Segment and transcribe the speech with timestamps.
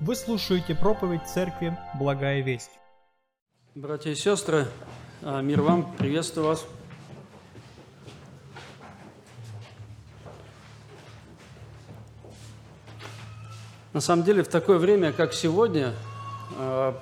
[0.00, 2.70] Вы слушаете проповедь Церкви «Благая весть».
[3.74, 4.68] Братья и сестры,
[5.22, 6.64] а, мир вам, приветствую вас.
[13.92, 15.92] На самом деле, в такое время, как сегодня,
[16.56, 16.96] а,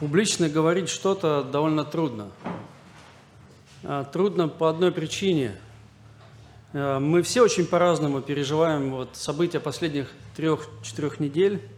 [0.00, 2.30] публично говорить что-то довольно трудно.
[3.84, 5.54] А, трудно по одной причине.
[6.72, 11.68] Мы все очень по-разному переживаем вот события последних трех-четырех недель.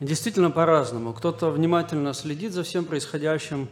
[0.00, 1.14] Действительно по-разному.
[1.14, 3.68] Кто-то внимательно следит за всем происходящим,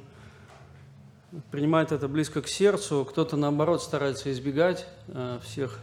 [1.51, 5.79] принимает это близко к сердцу, кто-то, наоборот, старается избегать э, всех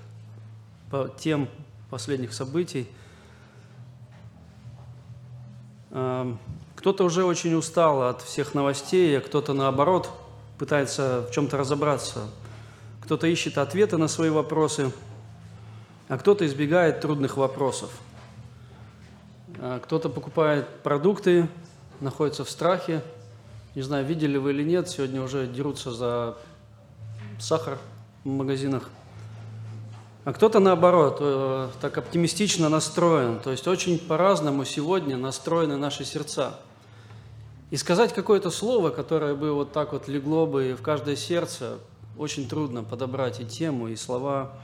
[1.19, 1.47] тем
[1.89, 2.89] последних событий.
[5.91, 6.33] Э,
[6.75, 10.09] кто-то уже очень устал от всех новостей, а кто-то, наоборот,
[10.57, 12.21] пытается в чем-то разобраться.
[13.03, 14.91] Кто-то ищет ответы на свои вопросы–
[16.11, 17.89] а кто-то избегает трудных вопросов.
[19.59, 21.47] А кто-то покупает продукты,
[22.01, 23.01] находится в страхе.
[23.75, 26.37] Не знаю, видели вы или нет, сегодня уже дерутся за
[27.39, 27.77] сахар
[28.25, 28.89] в магазинах.
[30.25, 33.39] А кто-то наоборот, э, так оптимистично настроен.
[33.39, 36.59] То есть очень по-разному сегодня настроены наши сердца.
[37.69, 41.77] И сказать какое-то слово, которое бы вот так вот легло бы в каждое сердце,
[42.17, 44.51] очень трудно подобрать и тему, и слова–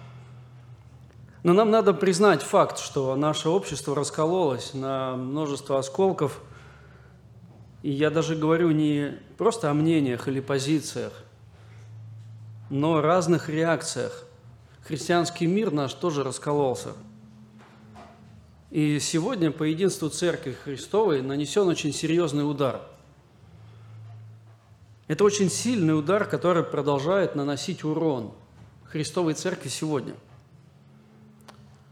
[1.47, 6.41] но нам надо признать факт, что наше общество раскололось на множество осколков.
[7.83, 11.13] И я даже говорю не просто о мнениях или позициях,
[12.69, 14.25] но о разных реакциях.
[14.85, 16.89] Христианский мир наш тоже раскололся.
[18.69, 22.81] И сегодня по единству Церкви Христовой нанесен очень серьезный удар.
[25.07, 28.33] Это очень сильный удар, который продолжает наносить урон
[28.83, 30.13] Христовой Церкви сегодня–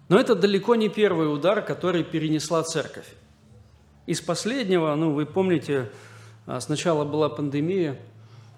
[0.08, 3.08] но это далеко не первый удар, который перенесла церковь.
[4.06, 5.90] Из последнего, ну, вы помните,
[6.46, 8.00] а, сначала была пандемия,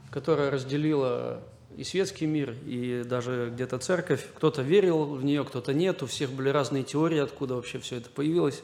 [0.09, 1.41] которая разделила
[1.77, 4.27] и светский мир, и даже где-то церковь.
[4.35, 6.03] Кто-то верил в нее, кто-то нет.
[6.03, 8.61] У всех были разные теории, откуда вообще все это появилось.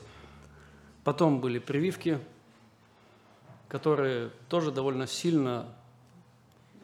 [1.05, 2.19] Потом были прививки,
[3.69, 5.67] которые тоже довольно сильно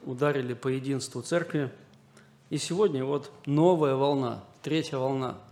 [0.06, 1.72] ударили по единству церкви.
[2.50, 5.38] И сегодня вот новая волна, третья волна–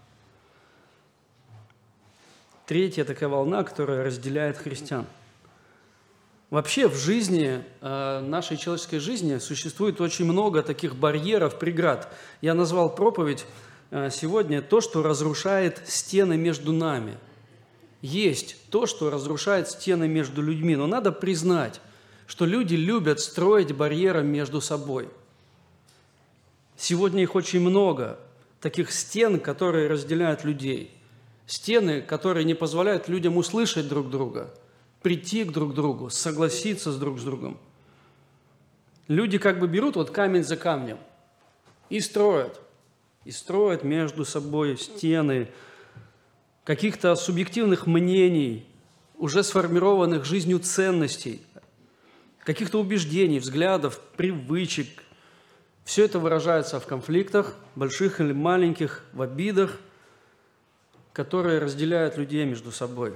[2.68, 5.06] Третья такая волна, которая разделяет христиан.
[6.50, 12.14] Вообще в жизни, э, нашей человеческой жизни существует очень много таких барьеров, преград.
[12.42, 13.46] Я назвал проповедь
[13.92, 17.18] э, сегодня то, что разрушает стены между нами.
[18.02, 21.80] Есть то, что разрушает стены между людьми, но надо признать,
[22.28, 25.08] что люди любят строить барьеры между собой.
[26.76, 28.20] Сегодня их очень много,
[28.60, 30.92] таких стен, которые разделяют людей–
[31.48, 34.54] Стены, которые не позволяют людям услышать друг друга,
[35.02, 37.58] прийти к друг другу, согласиться с друг с другом.
[39.08, 40.98] Люди как бы берут вот камень за камнем
[41.90, 42.60] и строят.
[43.24, 45.50] И строят между собой стены
[46.66, 48.66] каких-то субъективных мнений,
[49.16, 51.42] уже сформированных жизнью ценностей,
[52.44, 54.88] каких-то убеждений, взглядов, привычек.
[55.86, 59.80] Все это выражается в конфликтах, больших или маленьких, в обидах–
[61.18, 63.16] которые разделяют людей между собой.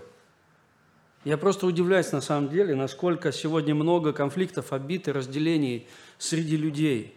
[1.24, 7.16] Я просто удивляюсь на самом деле, насколько сегодня много конфликтов, обид и разделений среди людей.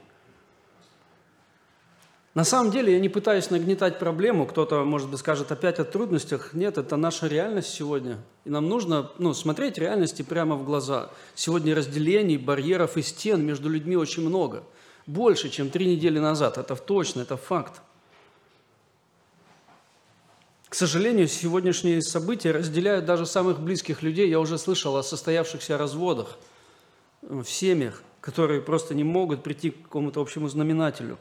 [2.34, 6.52] На самом деле я не пытаюсь нагнетать проблему, кто-то, может быть, скажет опять о трудностях.
[6.52, 8.18] Нет, это наша реальность сегодня.
[8.44, 11.08] И нам нужно ну, смотреть реальности прямо в глаза.
[11.34, 14.64] Сегодня разделений, барьеров и стен между людьми очень много.
[15.06, 16.58] Больше, чем три недели назад.
[16.58, 17.80] Это точно, это факт.
[20.74, 24.28] К сожалению, сегодняшние события разделяют даже самых близких людей.
[24.28, 26.36] Я уже слышал о состоявшихся разводах
[27.22, 31.16] э, в семьях, которые просто не могут прийти к какому-то общему знаменателю.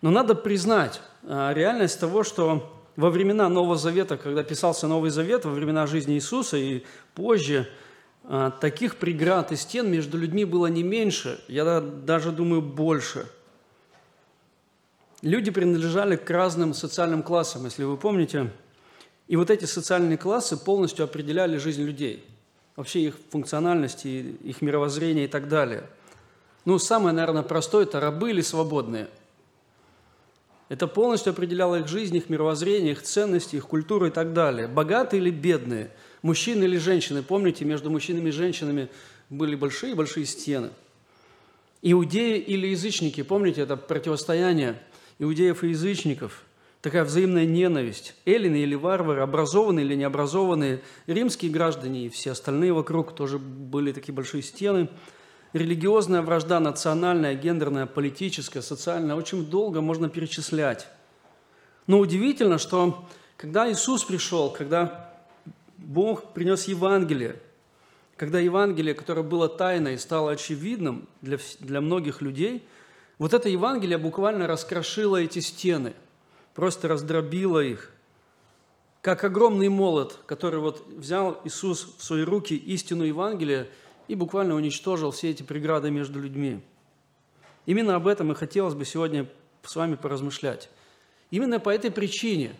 [0.00, 5.44] Но надо признать э, реальность того, что во времена Нового Завета, когда писался Новый Завет,
[5.44, 7.68] во времена жизни Иисуса и позже,
[8.24, 13.26] э, таких преград и стен между людьми было не меньше, я даже думаю, больше–
[15.22, 18.50] люди принадлежали к разным социальным классам, если вы помните.
[19.26, 22.24] И вот эти социальные классы полностью определяли жизнь людей,
[22.76, 25.84] вообще их функциональность, их мировоззрение и так далее.
[26.64, 29.08] Ну, самое, наверное, простое– это рабы или свободные.
[30.68, 34.66] Это полностью определяло их жизнь, их мировоззрение, их ценности, их культуру и так далее.
[34.66, 35.90] Богатые или бедные,
[36.20, 37.22] мужчины или женщины.
[37.22, 38.90] Помните, между мужчинами и женщинами
[39.30, 40.70] были большие-большие стены.
[41.80, 44.80] Иудеи или язычники, помните, это противостояние–
[45.18, 46.44] иудеев и язычников,
[46.80, 48.14] такая взаимная ненависть.
[48.24, 54.14] Эллины или варвары, образованные или необразованные, римские граждане и все остальные вокруг тоже были такие
[54.14, 54.88] большие стены.
[55.52, 60.86] Религиозная вражда, национальная, гендерная, политическая, социальная, очень долго можно перечислять.
[61.86, 65.14] Но удивительно, что когда Иисус пришел, когда
[65.78, 67.40] Бог принес Евангелие,
[68.16, 72.66] когда Евангелие, которое было тайной, стало очевидным для, для многих людей,
[73.18, 75.94] вот это Евангелие буквально раскрошило эти стены,
[76.54, 77.92] просто раздробило их,
[79.02, 83.68] как огромный молот, который вот взял Иисус в свои руки истину Евангелия
[84.06, 86.60] и буквально уничтожил все эти преграды между людьми.
[87.66, 89.26] Именно об этом и хотелось бы сегодня
[89.62, 90.70] с вами поразмышлять.
[91.30, 92.54] Именно по этой причине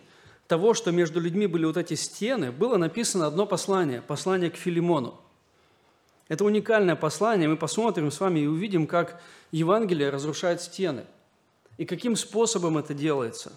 [0.47, 5.19] того, что между людьми были вот эти стены, было написано одно послание, послание к Филимону.
[6.29, 9.21] Это уникальное послание, мы посмотрим с вами и увидим, как
[9.51, 11.03] Евангелие разрушает стены,
[11.77, 13.51] и каким способом это делается,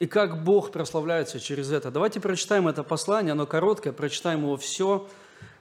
[0.00, 1.92] и как Бог прославляется через это.
[1.92, 5.06] Давайте прочитаем это послание, оно короткое, прочитаем его все,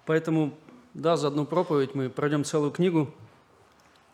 [0.08, 0.58] поэтому,
[0.96, 3.14] да, за одну проповедь мы пройдем целую книгу.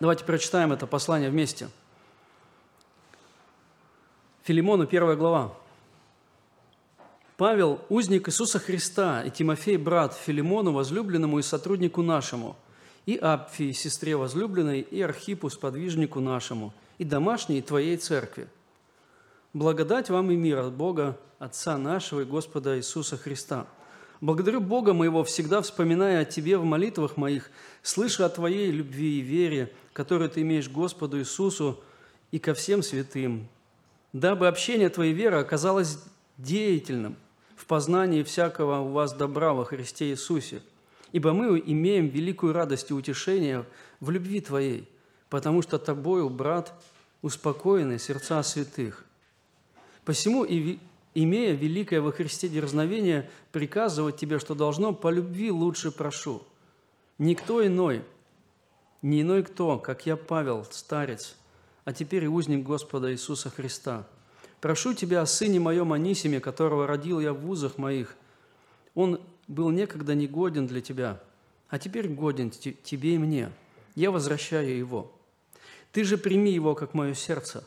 [0.01, 1.69] Давайте прочитаем это послание вместе–
[4.45, 5.55] Филимону, первая глава.
[7.37, 12.55] Павел, узник Иисуса Христа, и Тимофей, брат Филимону, возлюбленному и сотруднику нашему,
[13.05, 18.47] и Апфии, сестре возлюбленной, и Архипу, сподвижнику нашему, и домашней Твоей церкви.
[19.53, 23.67] Благодать вам и мир от Бога, Отца нашего и Господа Иисуса Христа.
[24.21, 27.51] Благодарю Бога моего, всегда вспоминая о Тебе в молитвах моих,
[27.83, 31.81] слыша о Твоей любви и вере, которую Ты имеешь Господу Иисусу
[32.31, 33.49] и ко всем святым,
[34.13, 35.99] дабы общение твоей веры оказалось
[36.37, 37.17] деятельным
[37.55, 40.61] в познании всякого у вас добра во Христе Иисусе.
[41.11, 43.65] Ибо мы имеем великую радость и утешение
[43.99, 44.89] в любви Твоей,
[45.29, 46.73] потому что Тобою, брат,
[47.21, 49.05] успокоены сердца святых.
[50.03, 50.77] Посему, и,
[51.13, 56.43] имея великое во Христе дерзновение, приказывать Тебе, что должно, по любви лучше прошу.
[57.17, 58.03] Никто иной,
[59.01, 61.35] не иной кто, как я, Павел, старец–
[61.85, 64.07] а теперь и узник Господа Иисуса Христа.
[64.65, 68.15] Прошу Тебя о сыне моем Анисиме, которого родил я в вузах моих.
[68.95, 71.21] Он был некогда негоден для Тебя,
[71.69, 73.51] а теперь годен Тебе и мне.
[73.93, 75.11] Я возвращаю его.
[75.91, 77.63] Ты же прими его, как мое сердце.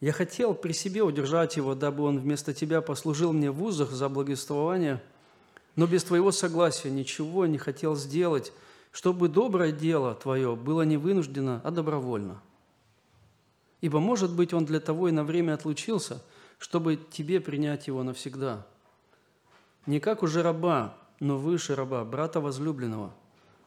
[0.00, 4.08] Я хотел при себе удержать его, дабы он вместо Тебя послужил мне в вузах за
[4.08, 5.00] благовествование,
[5.76, 8.52] но без Твоего согласия ничего не хотел сделать,
[8.90, 12.42] чтобы доброе дело Твое было не вынуждено, а добровольно–
[13.84, 16.22] Ибо, может быть, он для того и на время отлучился,
[16.58, 18.66] чтобы тебе принять его навсегда.
[19.84, 23.14] Не как уже раба, но выше раба, брата возлюбленного,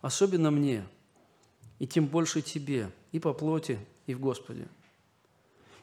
[0.01, 0.87] особенно мне,
[1.77, 3.77] и тем больше тебе, и по плоти,
[4.07, 4.67] и в Господе.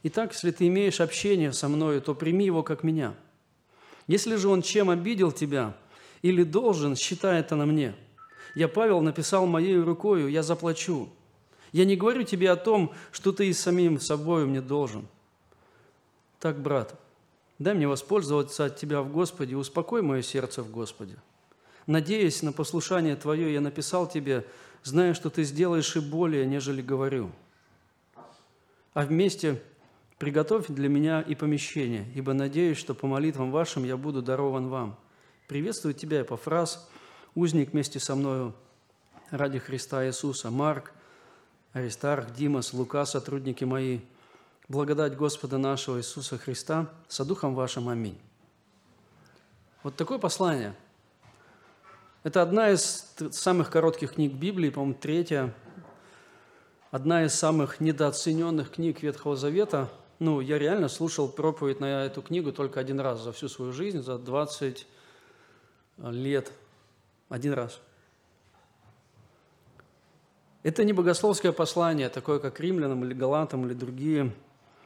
[0.02, 3.14] Итак, если ты имеешь общение со мною, то прими его как меня.
[4.08, 5.76] Если же он чем обидел тебя
[6.22, 7.94] или должен, считай это на мне.
[8.56, 11.08] Я, Павел, написал моей рукою, я заплачу–
[11.75, 15.09] я не говорю тебе о том, что ты и самим собой мне должен.
[16.38, 16.94] Так, брат,
[17.59, 21.17] дай мне воспользоваться от тебя в Господе, успокой мое сердце в Господе.
[21.88, 24.47] Надеясь на послушание Твое, я написал тебе,
[24.85, 27.32] зная, что Ты сделаешь и более, нежели говорю.
[28.93, 29.61] А вместе
[30.19, 34.97] приготовь для меня и помещение, ибо надеюсь, что по молитвам вашим я буду дарован вам.
[35.49, 36.88] Приветствую тебя, Эпофраз,
[37.35, 38.54] узник вместе со мною
[39.31, 40.93] ради Христа Иисуса, Марк–
[41.75, 43.99] Аристарх, Димас, Лука, сотрудники мои,
[44.69, 47.88] благодать Господа нашего Иисуса Христа со Духом вашим.
[47.88, 48.16] Аминь.
[49.83, 50.76] Вот такое послание.
[52.23, 55.52] Это одна из самых коротких книг Библии, по-моему, третья,
[56.93, 59.90] одна из самых недооцененных книг Ветхого Завета.
[60.21, 64.00] Ну, я реально слушал проповедь на эту книгу только один раз за всю свою жизнь,
[64.00, 64.87] за 20
[65.99, 66.52] лет.
[67.28, 67.81] Один раз–
[70.64, 74.33] это не богословское послание, такое как римлянам или галатам или другие.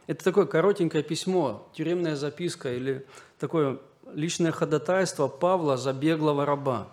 [0.08, 3.06] Это такое коротенькое письмо, тюремная записка или
[3.38, 3.78] такое
[4.12, 6.88] личное ходатайство Павла за беглого раба.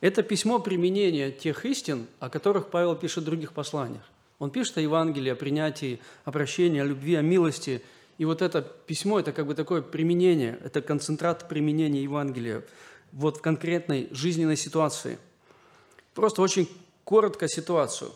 [0.00, 4.04] Это письмо применения тех истин, о которых Павел пишет в других посланиях.
[4.38, 7.82] Он пишет о Евангелии, о принятии, о прощении, о любви, о милости.
[8.18, 12.62] И вот это письмо– это как бы такое применение, это концентрат применения Евангелия
[13.10, 15.18] вот в конкретной жизненной ситуации.
[16.14, 16.68] Просто очень
[17.04, 18.10] коротко ситуацию.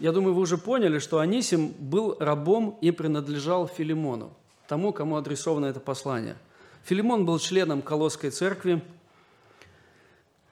[0.00, 4.32] Я думаю, вы уже поняли, что Анисим был рабом и принадлежал Филимону,
[4.68, 6.36] тому, кому адресовано это послание.
[6.84, 8.82] Филимон был членом Колосской церкви.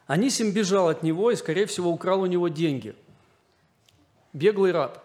[0.06, 2.94] Анисим бежал от него и, скорее всего, украл у него деньги.
[4.32, 5.04] Беглый раб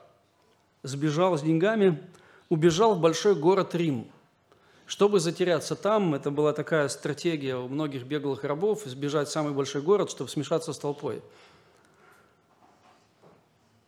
[0.83, 2.01] сбежал с деньгами,
[2.49, 4.07] убежал в большой город Рим.
[4.85, 9.81] Чтобы затеряться там, это была такая стратегия у многих беглых рабов, сбежать в самый большой
[9.81, 11.21] город, чтобы смешаться с толпой.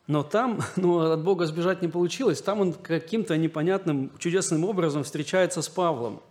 [0.09, 2.41] Но там ну, от Бога сбежать не получилось.
[2.41, 6.21] Там он каким-то непонятным, чудесным образом встречается с Павлом.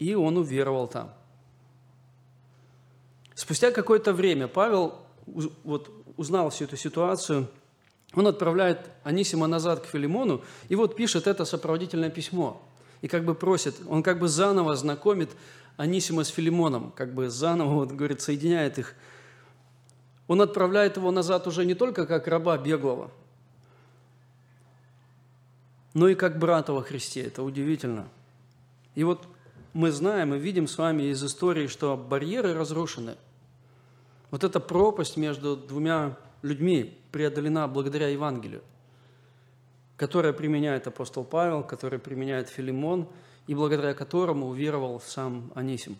[0.00, 1.14] И он уверовал там.
[3.36, 4.94] Спустя какое-то время Павел
[5.62, 7.46] вот, узнал всю эту ситуацию–
[8.16, 12.62] он отправляет Анисима назад к Филимону, и вот пишет это сопроводительное письмо.
[13.02, 15.30] И как бы просит, он как бы заново знакомит
[15.76, 18.94] Анисима с Филимоном, как бы заново, вот, говорит, соединяет их.
[20.26, 23.10] Он отправляет его назад уже не только как раба беглого,
[25.92, 27.22] но и как брата во Христе.
[27.22, 28.08] Это удивительно.
[28.94, 29.26] И вот
[29.72, 33.16] мы знаем и видим с вами из истории, что барьеры разрушены.
[34.30, 38.62] Вот эта пропасть между двумя людьми преодолена благодаря Евангелию,
[39.96, 43.08] которое применяет апостол Павел, которое применяет Филимон,
[43.46, 45.96] и благодаря которому уверовал сам Анисим.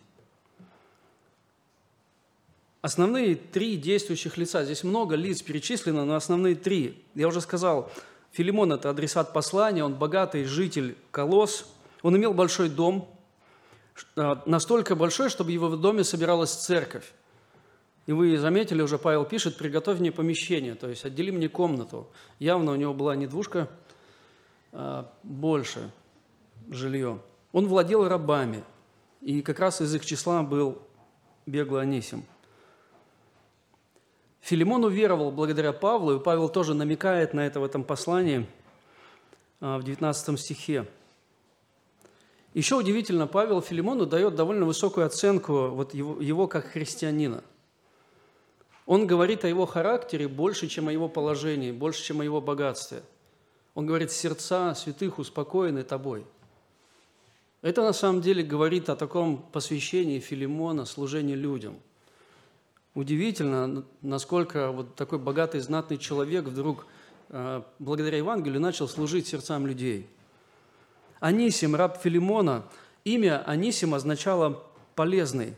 [2.85, 7.03] Основные три действующих лица, здесь много лиц перечислено, но основные три.
[7.15, 7.91] Я уже сказал,
[8.33, 11.67] Филимон– это адресат послания, он богатый житель Колос,
[12.03, 13.09] он имел большой дом,
[14.17, 17.11] а, настолько большой, чтобы в его доме собиралась церковь.
[18.05, 22.11] И вы заметили, уже Павел пишет, приготовь мне помещение, то есть отдели мне комнату.
[22.39, 23.71] Явно у него была не двушка,
[24.73, 25.91] а больше
[26.69, 27.23] жилье.
[27.51, 28.63] Он владел рабами,
[29.23, 30.83] и как раз из их числа был
[31.47, 32.25] беглый Анисим.
[34.45, 38.47] Филимон уверовал благодаря Павлу, и Павел тоже намекает на это в этом послании
[39.61, 40.87] а, в 19 стихе.
[42.55, 47.43] Еще удивительно, Павел Филимону дает довольно высокую оценку вот его, его как христианина–
[48.87, 53.03] он говорит о его характере больше, чем о его положении, больше, чем о его богатстве.
[53.75, 56.27] Он говорит, сердца святых успокоены тобой.
[57.63, 61.77] Это на самом деле говорит о таком посвящении Филимона, служении людям.
[62.95, 66.87] Удивительно, насколько вот такой богатый, знатный человек вдруг
[67.29, 70.09] э, благодаря Евангелию начал служить сердцам людей.
[71.19, 72.65] Анисим, раб Филимона,
[73.05, 74.63] имя Анисим означало
[74.95, 75.55] «полезный»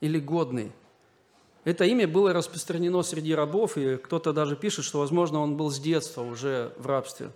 [0.00, 0.72] или «годный».
[1.64, 5.78] Это имя было распространено среди рабов, и кто-то даже пишет, что, возможно, он был с
[5.78, 7.30] детства уже в рабстве.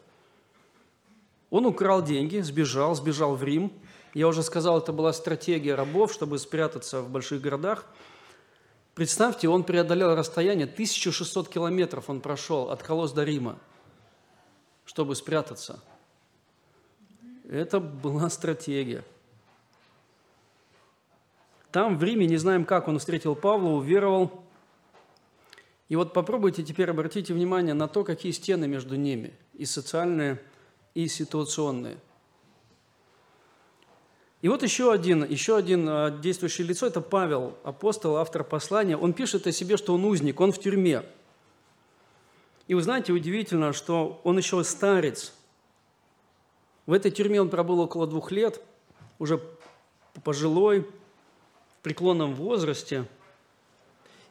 [1.50, 3.73] Он украл деньги, сбежал, сбежал в Рим.
[4.15, 7.87] Я уже сказал, это была стратегия рабов, чтобы спрятаться в больших городах.
[8.97, 13.61] Представьте, он преодолел расстояние 1600 километров он прошел от Колос до Рима,
[14.85, 15.79] чтобы спрятаться.
[17.49, 19.05] Это была стратегия–
[21.76, 24.43] там, в Риме, не знаем, как он встретил Павла, уверовал.
[25.91, 30.41] И вот попробуйте теперь обратите внимание на то, какие стены между ними, и социальные,
[30.95, 31.99] и ситуационные.
[34.47, 38.97] И вот еще один, еще один а, действующее лицо– это Павел, апостол, автор послания.
[38.97, 41.03] Он пишет о себе, что он узник, он в тюрьме.
[42.69, 45.33] И вы знаете, удивительно, что он еще старец.
[46.87, 48.61] В этой тюрьме он пробыл около двух лет,
[49.19, 49.41] уже
[50.23, 50.88] пожилой,
[51.83, 53.05] преклонном возрасте.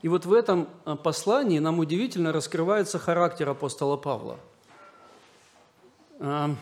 [0.01, 4.39] И вот в этом а, послании нам удивительно раскрывается характер апостола Павла.
[6.21, 6.55] А,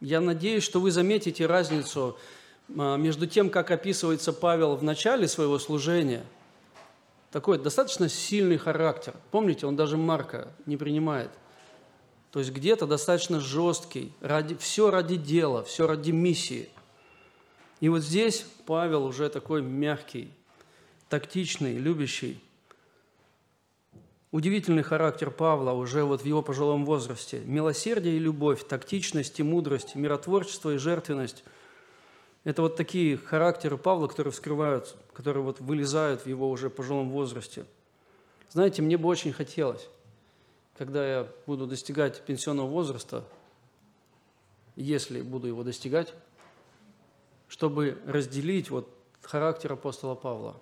[0.00, 2.16] я надеюсь, что вы заметите разницу
[2.74, 6.24] между тем, как описывается Павел в начале своего служения.
[7.30, 9.14] Такой достаточно сильный характер.
[9.30, 11.30] Помните, он даже Марка не принимает.
[12.30, 16.68] То есть где-то достаточно жесткий, ради, все ради дела, все ради миссии–
[17.82, 20.30] и вот здесь Павел уже такой мягкий,
[21.08, 22.40] тактичный, любящий.
[24.30, 27.40] Удивительный характер Павла уже вот в его пожилом возрасте.
[27.44, 31.42] Милосердие и любовь, тактичность и мудрость, миротворчество и жертвенность–
[32.44, 37.64] это вот такие характеры Павла, которые вскрывают, которые вот вылезают в его уже пожилом возрасте.
[38.50, 39.88] Знаете, мне бы очень хотелось,
[40.76, 43.24] когда я буду достигать пенсионного возраста,
[44.74, 46.12] если буду его достигать,
[47.48, 48.88] чтобы разделить вот
[49.22, 50.56] характер апостола Павла.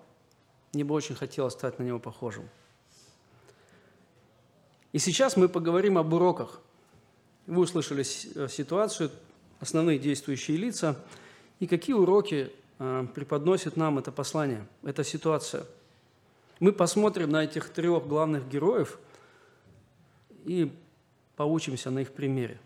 [0.73, 2.47] Мне бы очень хотелось стать на него похожим.
[4.91, 6.59] И сейчас мы поговорим об уроках.
[7.47, 9.09] Вы услышали э, ситуацию,
[9.59, 10.97] основные действующие лица,
[11.61, 15.65] и какие уроки э, преподносит нам это послание, эта ситуация.
[16.59, 18.99] Мы посмотрим на этих трех главных героев
[20.43, 20.69] и
[21.37, 22.59] поучимся на их примере.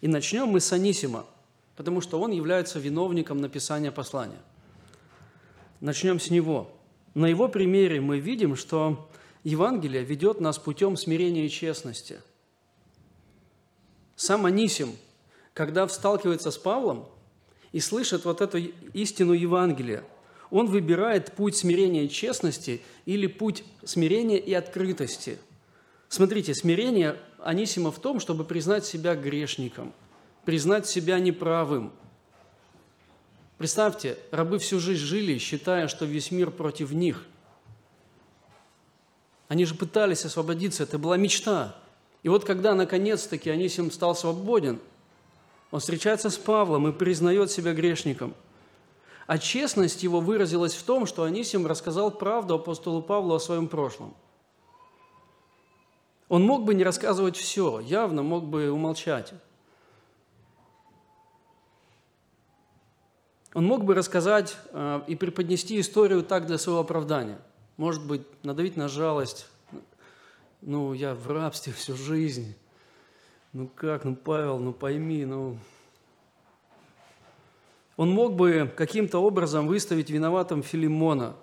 [0.00, 1.26] И начнем мы с Анисима–
[1.76, 4.40] потому что он является виновником написания послания.
[5.80, 6.70] Начнем с него.
[7.14, 9.10] На его примере мы видим, что
[9.42, 12.20] Евангелие ведет нас путем смирения и честности.
[14.14, 14.94] Сам Анисим,
[15.54, 17.08] когда сталкивается с Павлом
[17.72, 18.58] и слышит вот эту
[18.92, 20.04] истину Евангелия,
[20.50, 25.38] он выбирает путь смирения и честности или путь смирения и открытости.
[26.08, 29.94] Смотрите, смирение Анисима в том, чтобы признать себя грешником,
[30.44, 31.90] признать себя неправым.
[33.56, 37.24] Представьте, рабы всю жизнь жили, считая, что весь мир против них.
[39.48, 41.76] Они же пытались освободиться, это была мечта.
[42.22, 44.80] И вот когда наконец-таки Анисим стал свободен,
[45.72, 48.34] он встречается с Павлом и признает себя грешником–
[49.26, 54.14] а честность его выразилась в том, что Анисим рассказал правду апостолу Павлу о своем прошлом.
[56.28, 59.32] Он мог бы не рассказывать все, явно мог бы умолчать.
[63.54, 67.38] Он мог бы рассказать э, и преподнести историю так для своего оправдания.
[67.76, 69.46] Может быть, надавить на жалость.
[70.62, 72.54] Ну, я в рабстве всю жизнь.
[73.52, 75.58] Ну как, ну Павел, ну пойми, ну
[77.96, 81.34] он мог бы каким-то образом выставить виноватым Филимона.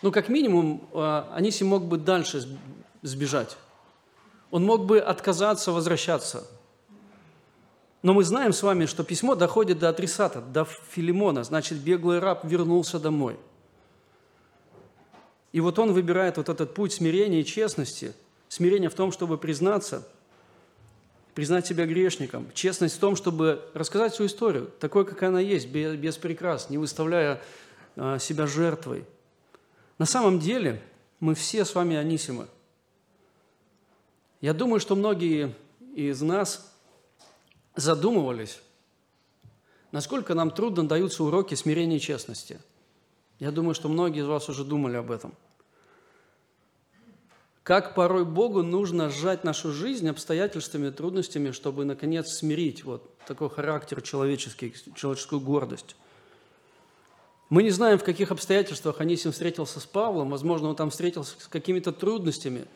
[0.00, 2.48] Ну, как минимум, Анисим мог бы дальше
[3.02, 3.56] сбежать.
[4.50, 6.46] Он мог бы отказаться возвращаться.
[8.02, 12.44] Но мы знаем с вами, что письмо доходит до адресата, до Филимона, значит, беглый раб
[12.44, 13.36] вернулся домой.
[15.52, 18.14] И вот он выбирает вот этот путь смирения и честности,
[18.48, 20.06] смирения в том, чтобы признаться–
[21.34, 25.96] признать себя грешником, честность в том, чтобы рассказать свою историю, такой, как она есть, без,
[25.96, 27.40] без прикрас, не выставляя
[27.96, 29.04] а, себя жертвой.
[29.98, 30.80] На самом деле
[31.20, 32.48] мы все с вами анисимы.
[34.40, 35.54] Я думаю, что многие
[35.94, 36.72] из нас
[37.76, 38.60] задумывались,
[39.92, 42.58] насколько нам трудно даются уроки смирения и честности.
[43.38, 45.34] Я думаю, что многие из вас уже думали об этом–
[47.62, 54.02] как порой Богу нужно сжать нашу жизнь обстоятельствами, трудностями, чтобы, наконец, смирить вот такой характер
[54.02, 55.94] человеческий, человеческую гордость.
[57.50, 61.46] Мы не знаем, в каких обстоятельствах Анисим встретился с Павлом, возможно, он там встретился с
[61.46, 62.66] какими-то трудностями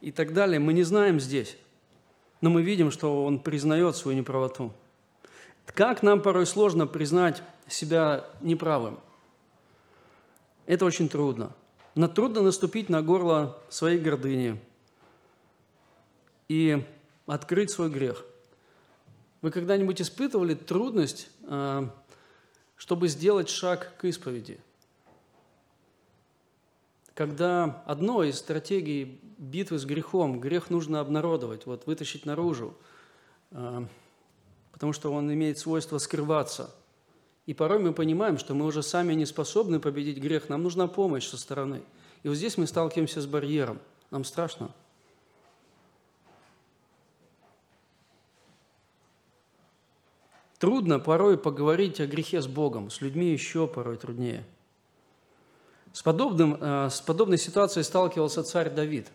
[0.00, 0.58] и так далее.
[0.58, 1.56] Мы не знаем здесь,
[2.40, 4.72] но мы видим, что он признает свою неправоту.
[5.66, 9.00] Как нам порой сложно признать себя неправым?
[10.66, 11.52] Это очень трудно–
[11.94, 14.60] но трудно наступить на горло своей гордыни
[16.48, 16.84] и
[17.26, 18.24] открыть свой грех.
[19.42, 21.90] Вы когда-нибудь испытывали трудность, а,
[22.76, 24.60] чтобы сделать шаг к исповеди?
[27.14, 32.76] Когда одной из стратегий битвы с грехом, грех нужно обнародовать, вот вытащить наружу,
[33.52, 33.86] а,
[34.72, 36.74] потому что он имеет свойство скрываться–
[37.46, 41.26] и порой мы понимаем, что мы уже сами не способны победить грех, нам нужна помощь
[41.26, 41.82] со стороны.
[42.22, 43.80] И вот здесь мы сталкиваемся с барьером.
[44.10, 44.70] Нам страшно.
[50.58, 54.44] Трудно порой поговорить о грехе с Богом, с людьми еще порой труднее.
[55.92, 59.08] С, подобным, э, с подобной ситуацией сталкивался царь Давид.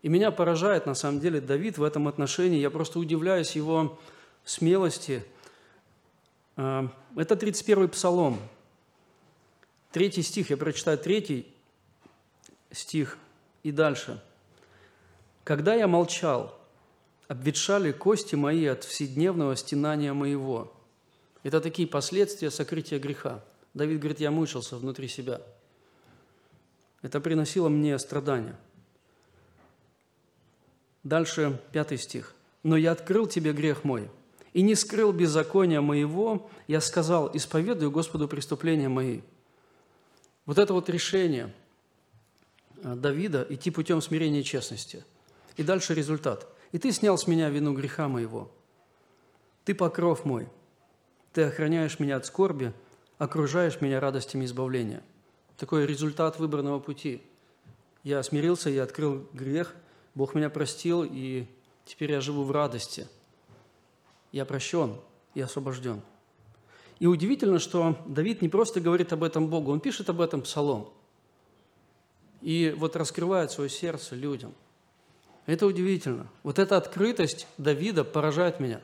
[0.00, 2.58] И меня поражает, на самом деле, Давид в этом отношении.
[2.58, 3.98] Я просто удивляюсь его
[4.46, 5.22] смелости–
[6.56, 8.40] это 31-й псалом.
[9.90, 11.52] Третий стих, я прочитаю третий
[12.70, 13.18] стих
[13.62, 14.22] и дальше.
[15.44, 16.58] «Когда я молчал,
[17.28, 20.72] обветшали кости мои от вседневного стенания моего».
[21.42, 23.44] Это такие последствия сокрытия греха.
[23.74, 25.42] Давид говорит, я мучился внутри себя.
[27.02, 28.56] Это приносило мне страдания.
[31.02, 32.34] Дальше пятый стих.
[32.62, 34.10] «Но я открыл тебе грех мой,
[34.54, 39.20] и не скрыл беззакония моего, я сказал, исповедую Господу преступления мои».
[40.46, 41.52] Вот это вот решение
[42.82, 45.04] э, Давида идти путем смирения и честности.
[45.56, 46.46] И дальше результат.
[46.72, 48.50] «И ты снял с меня вину греха моего.
[49.64, 50.48] Ты покров мой.
[51.32, 52.72] Ты охраняешь меня от скорби,
[53.18, 55.02] окружаешь меня радостями избавления».
[55.56, 57.22] Такой результат выбранного пути.
[58.02, 59.74] Я смирился, я открыл грех,
[60.14, 61.46] Бог меня простил, и
[61.84, 63.08] теперь я живу в радости–
[64.34, 64.96] я прощен
[65.34, 66.02] и освобожден.
[66.98, 70.92] И удивительно, что Давид не просто говорит об этом Богу, он пишет об этом псалом.
[72.40, 74.52] И вот раскрывает свое сердце людям.
[75.46, 76.26] Это удивительно.
[76.42, 78.80] Вот эта открытость Давида поражает меня.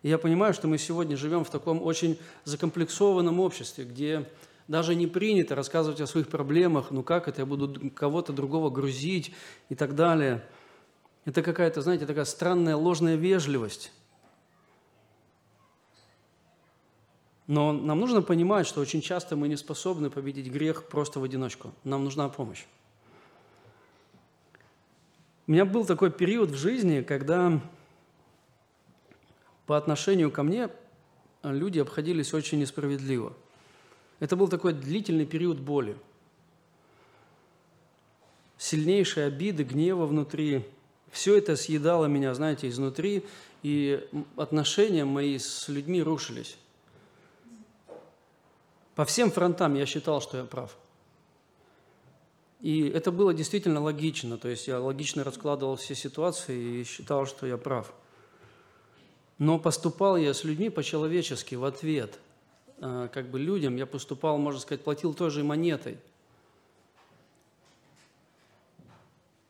[0.00, 4.26] И я понимаю, что мы сегодня живем в таком очень закомплексованном обществе, где
[4.68, 9.34] даже не принято рассказывать о своих проблемах, ну как это, я буду кого-то другого грузить
[9.68, 10.42] и так далее.
[11.26, 13.92] Это какая-то, знаете, такая странная ложная вежливость.
[17.46, 21.72] Но нам нужно понимать, что очень часто мы не способны победить грех просто в одиночку.
[21.84, 22.64] Нам нужна помощь.
[25.46, 27.60] У меня был такой период в жизни, когда
[29.66, 30.68] по отношению ко мне
[31.42, 33.32] люди обходились очень несправедливо.
[34.20, 35.96] Это был такой длительный период боли.
[38.56, 40.64] Сильнейшие обиды, гнева внутри.
[41.10, 43.24] Все это съедало меня, знаете, изнутри,
[43.64, 46.56] и отношения мои с людьми рушились.
[48.94, 50.76] По всем фронтам я считал, что я прав.
[52.60, 57.46] И это было действительно логично, то есть я логично раскладывал все ситуации и считал, что
[57.46, 57.92] я прав.
[59.38, 62.20] Но поступал я с людьми по-человечески в ответ.
[62.80, 65.98] А, как бы людям я поступал, можно сказать, платил той же монетой.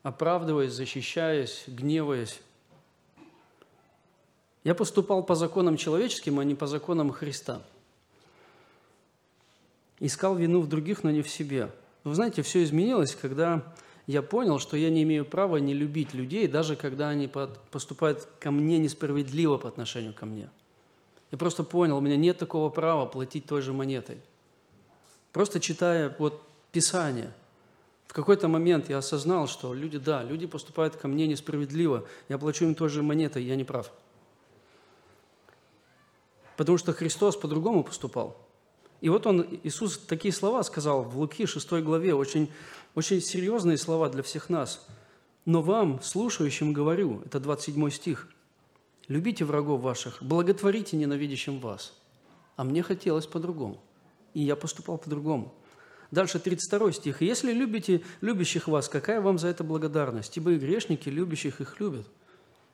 [0.03, 2.41] Оправдываясь, защищаясь, гневаясь.
[4.65, 7.63] Я поступал по законам человеческим, а не по законам Христа.
[10.03, 11.71] Искал вину в других, но не в себе–
[12.05, 13.63] вы знаете, все изменилось, когда
[14.07, 17.29] я понял, что я не имею права не любить людей, даже когда они
[17.71, 20.51] поступают ко мне несправедливо по отношению ко мне.
[21.31, 24.19] Я просто понял, у меня нет такого права платить той же монетой.
[25.33, 27.33] Просто читая вот Писание,
[28.07, 32.65] в какой-то момент я осознал, что люди, да, люди поступают ко мне несправедливо, я плачу
[32.65, 33.91] им той же монетой, я не прав.
[36.57, 38.37] Потому что Христос по-другому поступал–
[39.03, 42.49] и вот он, Иисус такие слова сказал в Луки 6 главе, очень,
[42.95, 44.87] очень серьезные слова для всех нас.
[45.45, 48.29] «Но вам, слушающим, говорю», это 27 стих,
[49.09, 51.95] «любите врагов ваших, благотворите ненавидящим вас».
[52.55, 53.83] А мне хотелось по-другому,
[54.35, 55.53] и я поступал по-другому.
[56.13, 57.23] Дальше 32 стих.
[57.23, 60.37] «Если любите любящих вас, какая вам за это благодарность?
[60.37, 62.07] Ибо и грешники любящих их любят».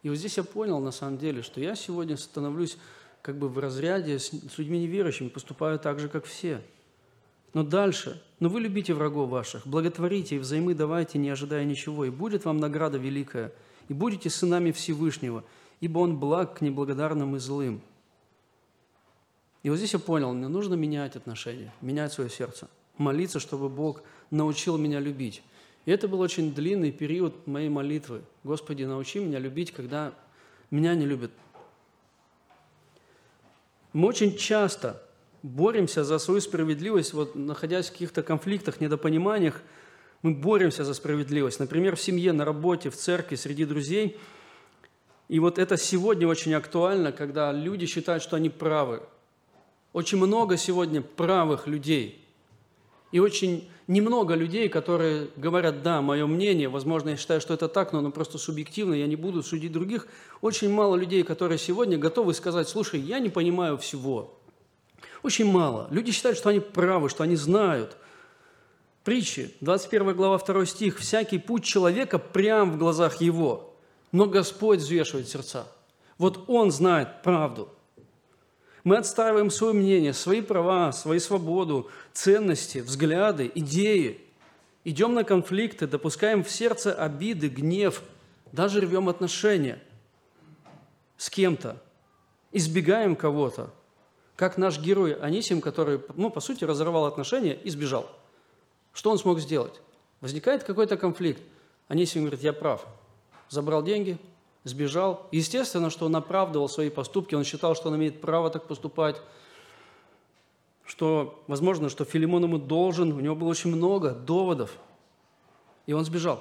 [0.03, 2.77] И вот здесь я понял, на самом деле, что я сегодня становлюсь
[3.29, 6.63] как бы в разряде с, с людьми неверующими, поступаю так же, как все.
[7.53, 8.23] Но дальше.
[8.41, 12.57] Но вы любите врагов ваших, благотворите и взаймы давайте, не ожидая ничего, и будет вам
[12.57, 13.53] награда великая,
[13.89, 15.45] и будете сынами Всевышнего,
[15.81, 17.83] ибо Он благ к неблагодарным и злым.
[19.63, 24.01] И вот здесь я понял, мне нужно менять отношения, менять свое сердце, молиться, чтобы Бог
[24.31, 25.43] научил меня любить.
[25.85, 28.23] И это был очень длинный период моей молитвы.
[28.43, 30.15] Господи, научи меня любить, когда
[30.71, 31.31] меня не любят
[33.93, 35.03] мы очень часто
[35.43, 39.63] боремся за свою справедливость, вот находясь в каких-то конфликтах, недопониманиях,
[40.23, 41.61] мы боремся за справедливость.
[41.61, 44.19] Например, в семье, на работе, в церкви, среди друзей.
[45.29, 49.03] И вот это сегодня очень актуально, когда люди считают, что они правы.
[49.93, 52.28] Очень много сегодня правых людей.
[53.11, 57.93] И очень немного людей, которые говорят, да, мое мнение, возможно, я считаю, что это так,
[57.93, 60.09] но оно просто субъективно, я не буду судить других.
[60.43, 64.39] Очень мало людей, которые сегодня готовы сказать, слушай, я не понимаю всего.
[65.23, 65.89] Очень мало.
[65.91, 67.97] Люди считают, что они правы, что они знают.
[69.05, 70.99] Притчи, 21 глава, 2 стих.
[70.99, 73.75] «Всякий путь человека прям в глазах его,
[74.13, 75.67] но Господь взвешивает сердца».
[76.19, 77.71] Вот Он знает правду–
[78.89, 84.19] мы отстаиваем свое мнение, свои права, свою свободу, ценности, взгляды, идеи.
[84.83, 88.03] Идем на конфликты, допускаем в сердце обиды, гнев,
[88.51, 89.79] даже рвем отношения
[91.19, 91.83] с кем-то,
[92.51, 93.75] избегаем кого-то.
[94.37, 98.09] Как наш герой Анисим, который, ну, по сути, разорвал отношения и сбежал.
[98.95, 99.83] Что он смог сделать?
[100.23, 101.43] Возникает какой-то конфликт.
[101.89, 102.87] Анисим говорит, я прав.
[103.51, 104.17] Забрал деньги,
[104.69, 105.27] сбежал.
[105.33, 109.21] Естественно, что он оправдывал свои поступки, он считал, что он имеет право так поступать,
[110.85, 114.77] что, возможно, что Филимон ему должен, у него было очень много доводов,
[115.87, 116.41] и он сбежал.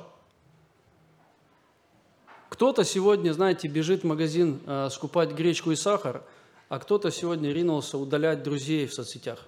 [2.49, 6.23] Кто-то сегодня, знаете, бежит в магазин э, скупать гречку и сахар,
[6.69, 9.45] а кто-то сегодня ринулся удалять друзей в соцсетях,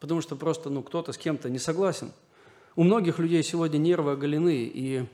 [0.00, 2.12] потому что просто ну, кто-то с кем-то не согласен.
[2.76, 5.06] У многих людей сегодня нервы оголены, и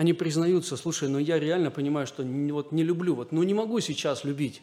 [0.00, 3.80] они признаются, слушай, ну я реально понимаю, что вот не люблю, вот, ну не могу
[3.80, 4.62] сейчас любить.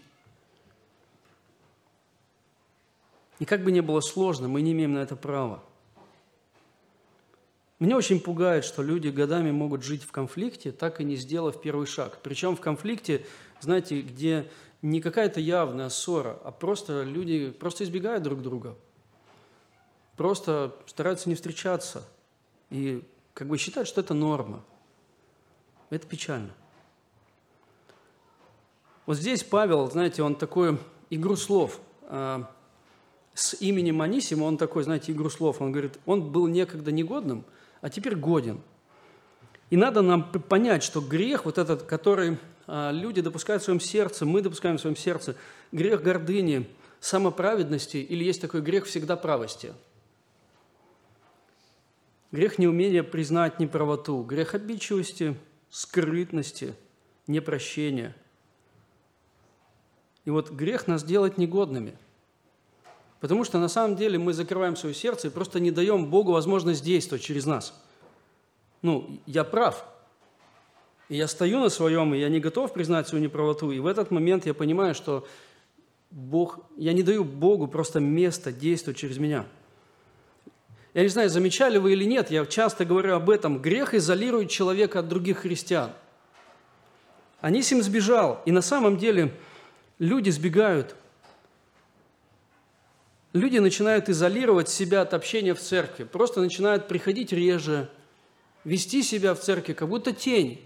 [3.37, 5.63] И как бы ни было сложно, мы не имеем на это права.
[7.77, 11.85] Меня очень пугает, что люди годами могут жить в конфликте, так и не сделав первый
[11.85, 12.17] шаг.
[12.23, 13.23] Причем в конфликте,
[13.59, 14.49] знаете, где
[14.81, 18.75] не какая-то явная ссора, а просто люди просто избегают друг друга.
[20.15, 22.03] Просто стараются не встречаться
[22.71, 23.03] и
[23.35, 24.65] как бы считают, что это норма–
[25.89, 26.49] это печально.
[29.05, 30.77] Вот здесь Павел, знаете, он такой
[31.09, 31.79] игру слов.
[32.03, 32.51] А,
[33.33, 35.61] с именем Анисима он такой, знаете, игру слов.
[35.61, 37.45] Он говорит, он был некогда негодным,
[37.79, 38.59] а теперь годен.
[39.69, 44.25] И надо нам понять, что грех, вот этот, который а, люди допускают в своем сердце,
[44.25, 45.35] мы допускаем в своем сердце,
[45.71, 46.67] грех гордыни,
[46.99, 49.73] самоправедности, или есть такой грех всегда правости.
[52.33, 55.37] Грех неумения признать неправоту, грех обидчивости–
[55.69, 56.75] скрытности,
[57.27, 58.15] непрощения.
[60.25, 61.97] И вот грех нас делает негодными.
[63.19, 66.83] Потому что на самом деле мы закрываем свое сердце и просто не даем Богу возможность
[66.83, 67.73] действовать через нас.
[68.81, 69.85] Ну, я прав.
[71.09, 73.71] И я стою на своем, и я не готов признать свою неправоту.
[73.71, 75.27] И в этот момент я понимаю, что
[76.11, 79.45] Бог, я не даю Богу просто место действовать через меня.
[80.97, 83.61] Я не знаю, замечали вы или нет, я часто говорю об этом.
[83.61, 85.91] Грех изолирует человека от других христиан.
[87.39, 89.31] Анисим сбежал, и на самом деле
[89.99, 90.95] люди сбегают.
[93.31, 97.91] Люди начинают изолировать себя от общения в церкви, просто начинают приходить реже,
[98.63, 100.59] вести себя в церкви, как будто тень.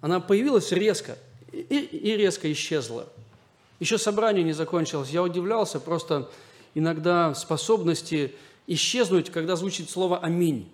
[0.00, 1.16] Она появилась резко
[1.52, 3.06] и, и резко исчезла.
[3.78, 5.10] Еще собрание не закончилось.
[5.10, 6.28] Я удивлялся просто
[6.74, 8.34] иногда способности
[8.66, 10.70] исчезнуть, когда звучит слово «Аминь».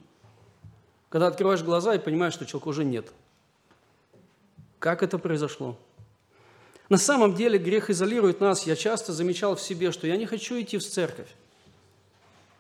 [1.08, 3.12] Когда открываешь глаза и понимаешь, что человека уже нет.
[4.78, 5.76] Как это произошло?
[6.88, 8.66] На самом деле грех изолирует нас.
[8.66, 11.28] Я часто замечал в себе, что я не хочу идти в церковь.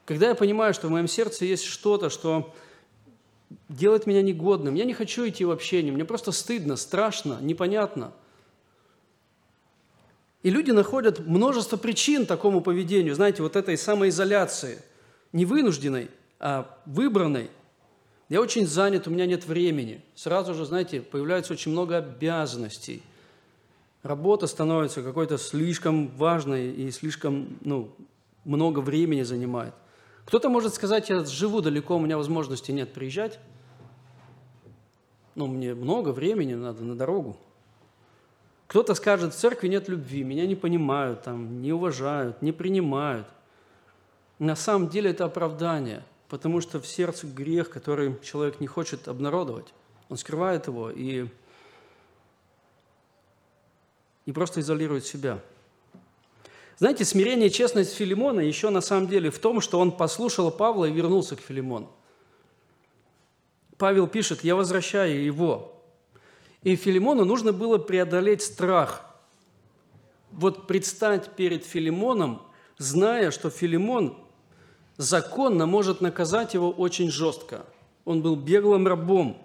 [0.04, 2.52] Когда я понимаю, что в моем сердце есть что-то, что
[3.68, 8.12] делает меня негодным, я не хочу идти в общение, мне просто стыдно, страшно, непонятно–
[10.42, 14.82] и люди находят множество причин такому поведению, знаете, вот этой самоизоляции,
[15.32, 17.50] не вынужденной, а выбранной.
[18.28, 20.02] Я очень занят, у меня нет времени.
[20.14, 23.02] Сразу же, знаете, появляется очень много обязанностей.
[24.02, 27.94] Работа становится какой-то слишком важной и слишком ну,
[28.44, 29.74] много времени занимает.
[30.24, 33.38] Кто-то может сказать, я живу далеко, у меня возможности нет приезжать.
[35.34, 37.36] Но мне много времени надо на дорогу.
[38.66, 43.26] Кто-то скажет, в церкви нет любви, меня не понимают, там, не уважают, не принимают.
[44.40, 49.66] На самом деле это оправдание, потому что в сердце грех, который человек не хочет обнародовать.
[50.08, 51.26] Он скрывает его и,
[54.24, 55.40] и просто изолирует себя.
[56.78, 60.86] Знаете, смирение и честность Филимона еще на самом деле в том, что он послушал Павла
[60.86, 61.90] и вернулся к Филимону.
[63.76, 65.82] Павел пишет, я возвращаю его,
[66.62, 69.04] и Филимону нужно было преодолеть страх.
[70.32, 72.40] Вот предстать перед Филимоном,
[72.78, 74.16] зная, что Филимон
[75.00, 77.64] законно может наказать его очень жестко.
[78.04, 79.36] Он был беглым рабом.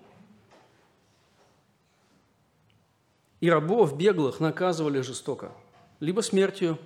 [3.40, 5.52] И рабов беглых наказывали жестоко.
[6.02, 6.78] Либо смертью,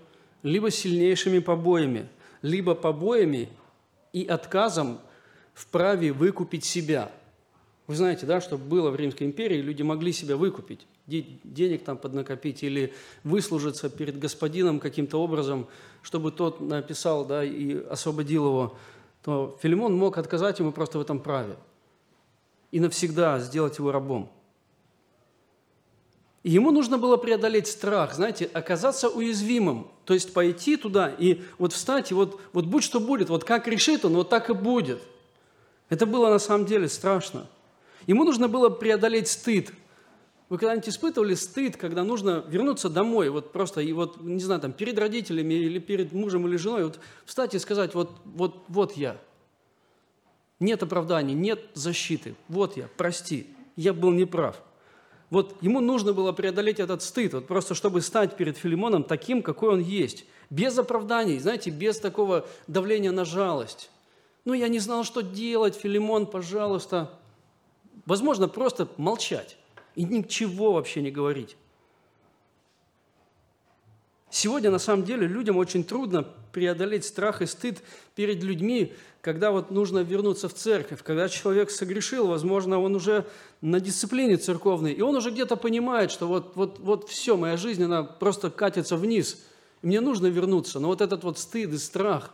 [0.43, 2.07] либо сильнейшими побоями,
[2.43, 3.49] либо побоями
[4.13, 4.99] и отказом
[5.53, 7.11] в праве выкупить себя–
[7.89, 12.63] вы знаете, да, что было в Римской империи, люди могли себя выкупить, денег там поднакопить
[12.63, 12.93] или
[13.23, 15.67] выслужиться перед господином каким-то образом,
[16.01, 18.77] чтобы тот написал да, и освободил его,
[19.23, 21.57] то Филимон мог отказать ему просто в этом праве
[22.71, 24.31] и навсегда сделать его рабом.
[26.43, 31.73] И ему нужно было преодолеть страх, знаете, оказаться уязвимым, то есть пойти туда и вот
[31.73, 35.01] встать, и вот, вот будь что будет, вот как решит он, вот так и будет.
[35.89, 37.47] Это было на самом деле страшно–
[38.09, 39.71] Ему нужно было преодолеть стыд.
[40.49, 44.73] Вы когда-нибудь испытывали стыд, когда нужно вернуться домой, вот просто, и вот, не знаю, там,
[44.73, 49.17] перед родителями или перед мужем или женой, вот встать и сказать, вот, вот, вот я.
[50.59, 52.35] Нет оправданий, нет защиты.
[52.47, 54.61] Вот я, прости, я был неправ.
[55.29, 59.69] Вот ему нужно было преодолеть этот стыд, вот просто чтобы стать перед Филимоном таким, какой
[59.69, 60.25] он есть.
[60.49, 63.91] Без оправданий, знаете, без такого давления на жалость.
[64.45, 67.11] Ну, я не знал, что делать, Филимон, пожалуйста,
[68.09, 69.55] Возможно, просто молчать
[69.95, 71.57] и ничего вообще не говорить.
[74.31, 76.23] Сегодня, на самом деле, людям очень трудно
[76.53, 77.81] преодолеть страх и стыд
[78.15, 83.25] перед людьми, когда вот нужно вернуться в церковь, когда человек согрешил, возможно, он уже
[83.61, 87.83] на дисциплине церковной, и он уже где-то понимает, что вот, вот, вот все, моя жизнь,
[87.83, 89.43] она просто катится вниз,
[89.81, 90.79] и мне нужно вернуться.
[90.79, 92.31] Но вот этот вот стыд и страх,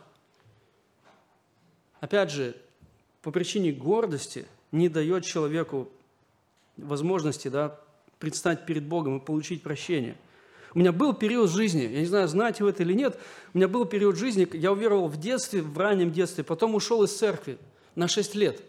[2.00, 2.54] опять же,
[3.22, 5.88] по причине гордости– не дает человеку
[6.76, 7.78] возможности да,
[8.18, 10.16] предстать перед Богом и получить прощение.
[10.74, 13.18] У меня был период жизни, я не знаю, знаете вы это или нет,
[13.54, 17.16] у меня был период жизни, я уверовал в детстве, в раннем детстве, потом ушел из
[17.16, 17.58] церкви
[17.94, 18.62] на 6 лет.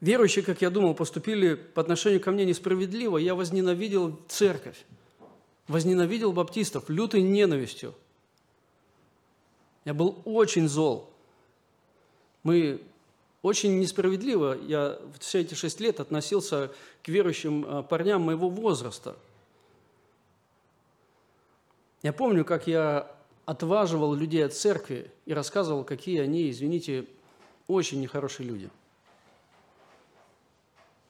[0.00, 4.84] Верующие, как я думал, поступили по отношению ко мне несправедливо, я возненавидел церковь,
[5.66, 7.94] возненавидел баптистов лютой ненавистью.
[9.86, 11.10] Я был очень зол.
[12.42, 12.82] Мы
[13.44, 19.16] очень несправедливо я все эти шесть лет относился к верующим а, парням моего возраста.
[22.02, 27.04] Я помню, как я отваживал людей от церкви и рассказывал, какие они, извините,
[27.66, 28.70] очень нехорошие люди.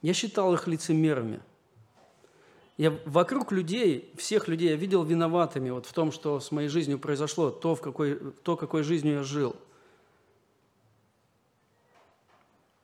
[0.01, 1.39] Я считал их лицемерами.
[2.75, 6.99] Я вокруг людей, всех людей я видел виноватыми вот в том, что с моей жизнью
[6.99, 9.55] произошло, то, в какой, то какой жизнью я жил.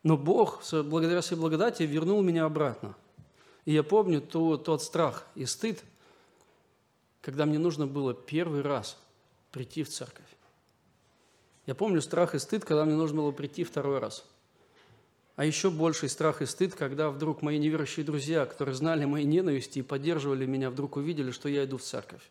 [0.04, 2.96] Но Бог, благодаря своей благодати, вернул меня обратно.
[3.66, 5.84] И я помню тот, тот страх и стыд,
[7.22, 8.98] когда мне нужно было первый раз
[9.52, 10.26] прийти в церковь.
[11.68, 14.26] Я помню страх и стыд, когда мне нужно было прийти второй раз.
[15.36, 19.80] А еще больший страх и стыд, когда вдруг мои неверующие друзья, которые знали мои ненависти
[19.80, 22.22] и поддерживали меня, вдруг увидели, что я иду в церковь.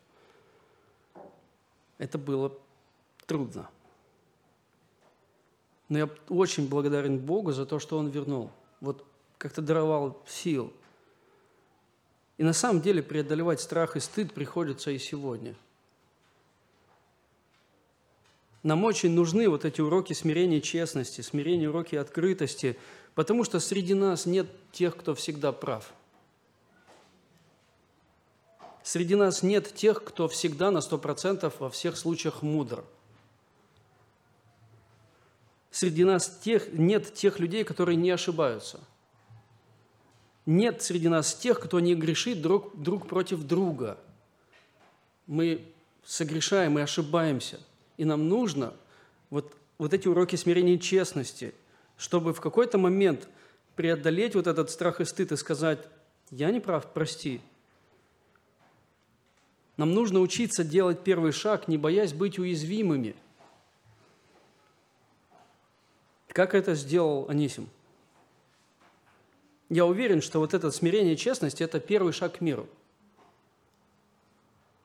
[1.97, 2.57] Это было
[3.25, 3.69] трудно.
[5.91, 8.49] Но я очень благодарен Богу за то, что Он вернул.
[8.79, 9.03] Вот
[9.37, 10.71] как-то даровал сил.
[12.37, 15.53] И на самом деле преодолевать страх и стыд приходится и сегодня.
[18.63, 22.77] Нам очень нужны вот эти уроки смирения и честности, смирения, уроки открытости,
[23.13, 25.91] потому что среди нас нет тех, кто всегда прав.
[28.81, 32.85] Среди нас нет тех, кто всегда на сто процентов во всех случаях мудр–
[35.71, 38.79] среди нас тех, нет тех людей, которые не ошибаются.
[40.45, 43.97] Нет среди нас тех, кто не грешит друг, друг против друга.
[45.27, 45.65] Мы
[46.03, 47.59] согрешаем и ошибаемся.
[47.97, 48.73] И нам нужно
[49.29, 51.53] вот, вот эти уроки смирения и честности,
[51.97, 53.29] чтобы в какой-то момент
[53.75, 55.79] преодолеть вот этот страх и стыд и сказать,
[56.31, 57.39] я не прав, прости.
[59.77, 63.15] Нам нужно учиться делать первый шаг, не боясь быть уязвимыми–
[66.31, 67.69] как это сделал Анисим?
[69.69, 72.67] Я уверен, что вот это смирение и честность– это первый шаг к миру.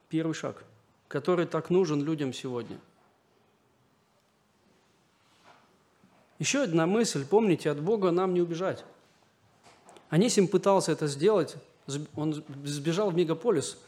[0.09, 0.65] Первый шаг,
[1.09, 2.79] который так нужен людям сегодня.
[6.39, 7.25] Еще одна мысль.
[7.25, 8.85] Помните, от Бога нам не убежать.
[10.09, 11.57] Анисим пытался это сделать.
[12.15, 13.79] Он сбежал в мегаполис.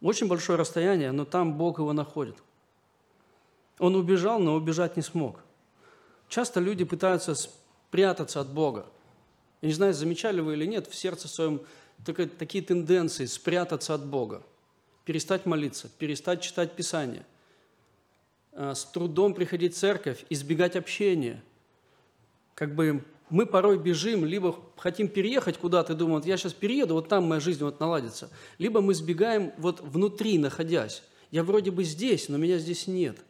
[0.00, 2.36] Очень большое расстояние, но там Бог его находит.
[3.78, 5.40] Он убежал, но убежать не смог–
[6.30, 8.86] Часто люди пытаются спрятаться от Бога.
[9.62, 11.60] Я не знаю, замечали вы или нет, в сердце своем
[12.38, 14.42] такие тенденции спрятаться от Бога,
[15.04, 17.26] перестать молиться, перестать читать Писание,
[18.52, 21.42] а, с трудом приходить в церковь, избегать общения.
[22.54, 26.94] Как бы мы порой бежим, либо хотим переехать куда-то и думаем, вот я сейчас перееду,
[26.94, 28.30] вот там моя жизнь вот наладится.
[28.56, 31.02] Либо мы сбегаем вот внутри, находясь.
[31.32, 33.18] Я вроде бы здесь, но меня здесь нет–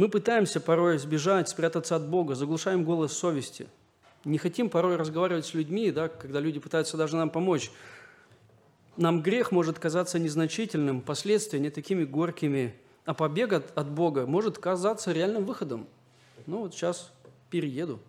[0.00, 3.66] Мы пытаемся порой сбежать, спрятаться от Бога, заглушаем голос совести.
[4.24, 7.70] Не хотим порой разговаривать с людьми, да, когда люди пытаются даже нам помочь.
[8.96, 14.56] Нам грех может казаться незначительным, последствия не такими горькими, а побег от, от Бога может
[14.56, 15.86] казаться реальным выходом.
[16.46, 17.12] Ну вот сейчас
[17.50, 18.00] перееду.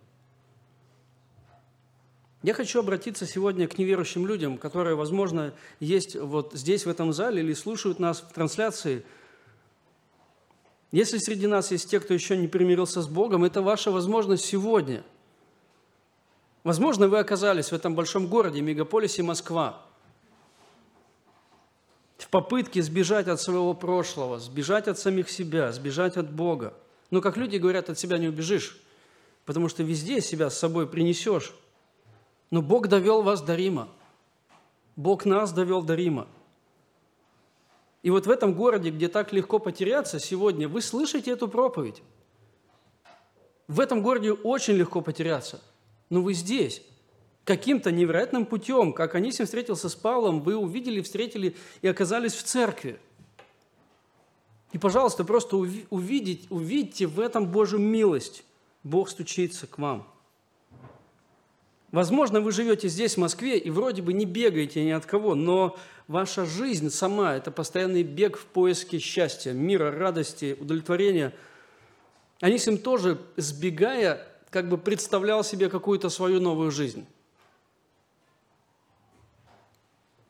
[2.41, 7.41] Я хочу обратиться сегодня к неверующим людям, которые, возможно, есть вот здесь, в этом зале,
[7.41, 9.04] или слушают нас в трансляции–
[10.91, 15.04] если среди нас есть те, кто еще не примирился с Богом, это ваша возможность сегодня.
[16.63, 19.82] Возможно, вы оказались в этом большом городе, мегаполисе Москва,
[22.17, 26.73] в попытке сбежать от своего прошлого, сбежать от самих себя, сбежать от Бога.
[27.10, 28.77] Но, как люди говорят, от себя не убежишь,
[29.45, 31.54] потому что везде себя с собой принесешь.
[32.51, 33.88] Но Бог довел вас до Рима.
[34.95, 36.27] Бог нас довел до Рима.
[38.02, 42.02] И вот в этом городе, где так легко потеряться сегодня, вы слышите эту проповедь.
[43.68, 45.62] В этом городе очень легко потеряться,
[46.10, 46.82] но вы здесь.
[47.44, 53.00] Каким-то невероятным путем, как Анисим встретился с Павлом, вы увидели, встретили и оказались в церкви.
[54.72, 58.44] И, пожалуйста, просто увидеть, увидьте в этом Божью милость.
[58.84, 60.08] Бог стучится к вам.
[61.91, 65.77] Возможно, вы живете здесь, в Москве, и вроде бы не бегаете ни от кого, но
[66.08, 71.34] ваша жизнь сама– это постоянный бег в поиске счастья, мира, радости, удовлетворения.
[72.39, 77.05] Анисим тоже, сбегая, как бы представлял себе какую-то свою новую жизнь.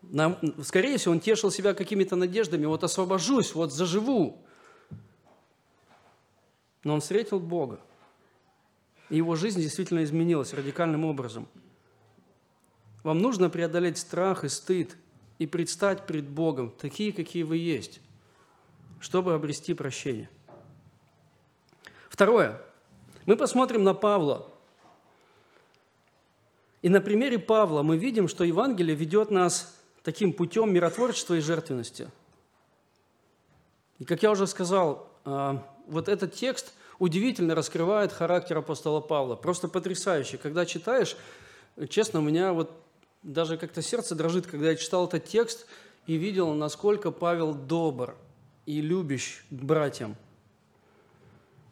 [0.02, 4.44] Нам, скорее всего, он тешил себя какими-то надеждами, вот освобожусь, вот заживу.
[6.84, 7.80] Но он встретил Бога.
[9.12, 11.46] И его жизнь действительно изменилась радикальным образом.
[13.04, 14.96] Вам нужно преодолеть страх и стыд
[15.38, 18.00] и предстать пред Богом, такие, какие вы есть,
[19.02, 20.30] чтобы обрести прощение.
[22.08, 22.62] Второе.
[23.26, 24.50] Мы посмотрим на Павла.
[26.82, 32.10] И на примере Павла мы видим, что Евангелие ведет нас таким путем миротворчества и жертвенности.
[34.00, 39.36] И как я уже сказал, а, вот этот текст– удивительно раскрывает характер апостола Павла.
[39.36, 40.38] Просто потрясающе.
[40.38, 41.18] Когда читаешь,
[41.90, 42.72] честно, у меня вот
[43.24, 45.66] даже как-то сердце дрожит, когда я читал этот текст
[46.06, 48.16] и видел, насколько Павел добр
[48.68, 50.16] и любящ к братьям.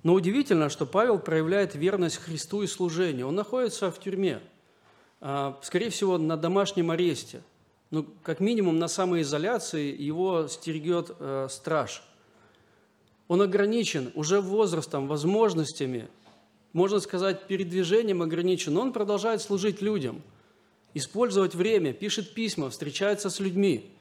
[0.02, 3.28] Но удивительно, что Павел проявляет верность Христу и служению.
[3.28, 4.42] Он находится в тюрьме,
[5.22, 7.44] а, скорее всего, на домашнем аресте.
[7.92, 12.02] Ну, как минимум, на самоизоляции его стерегет э, страж.
[13.30, 16.10] Он ограничен уже возрастом, возможностями,
[16.74, 18.74] можно сказать, передвижением ограничен.
[18.74, 20.24] Но он продолжает служить людям,
[20.96, 23.92] использовать время, пишет письма, встречается с людьми,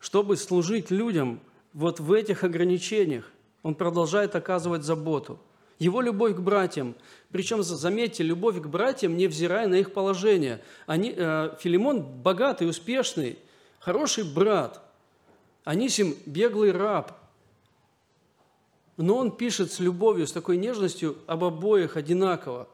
[0.00, 1.40] чтобы служить людям
[1.72, 3.30] вот в этих ограничениях.
[3.62, 5.38] Он продолжает оказывать заботу.
[5.78, 6.96] Его любовь к братьям,
[7.30, 10.62] причем, заметьте, любовь к братьям, невзирая на их положение.
[10.86, 13.38] Они, э, Филимон богатый, успешный,
[13.78, 14.82] хороший брат.
[15.62, 17.25] Анисим– беглый раб.
[18.96, 22.68] Но он пишет с любовью, с такой нежностью об обоих одинаково.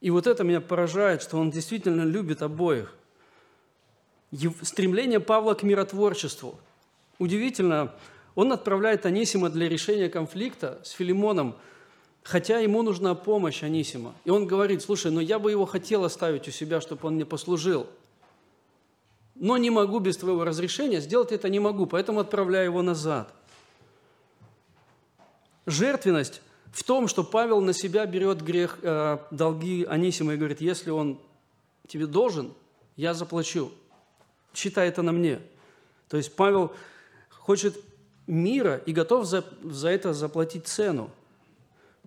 [0.00, 2.94] И вот это меня поражает, что он действительно любит обоих.
[4.62, 6.58] Стремление Павла к миротворчеству.
[7.18, 7.92] Удивительно,
[8.34, 11.56] он отправляет Анисима для решения конфликта с Филимоном,
[12.22, 14.14] хотя ему нужна помощь Анисима.
[14.24, 17.24] И он говорит, слушай, ну я бы его хотел оставить у себя, чтобы он мне
[17.24, 17.86] послужил.
[19.36, 23.32] Но не могу без твоего разрешения, сделать это не могу, поэтому отправляю его назад.
[25.66, 26.40] Жертвенность
[26.72, 31.18] в том, что Павел на себя берет грех, э, долги Анисима и говорит, если он
[31.88, 32.54] тебе должен,
[32.96, 33.72] я заплачу.
[34.54, 35.40] Считай это на мне.
[36.08, 36.72] То есть Павел
[37.30, 37.76] хочет
[38.26, 41.10] мира и готов за, за это заплатить цену.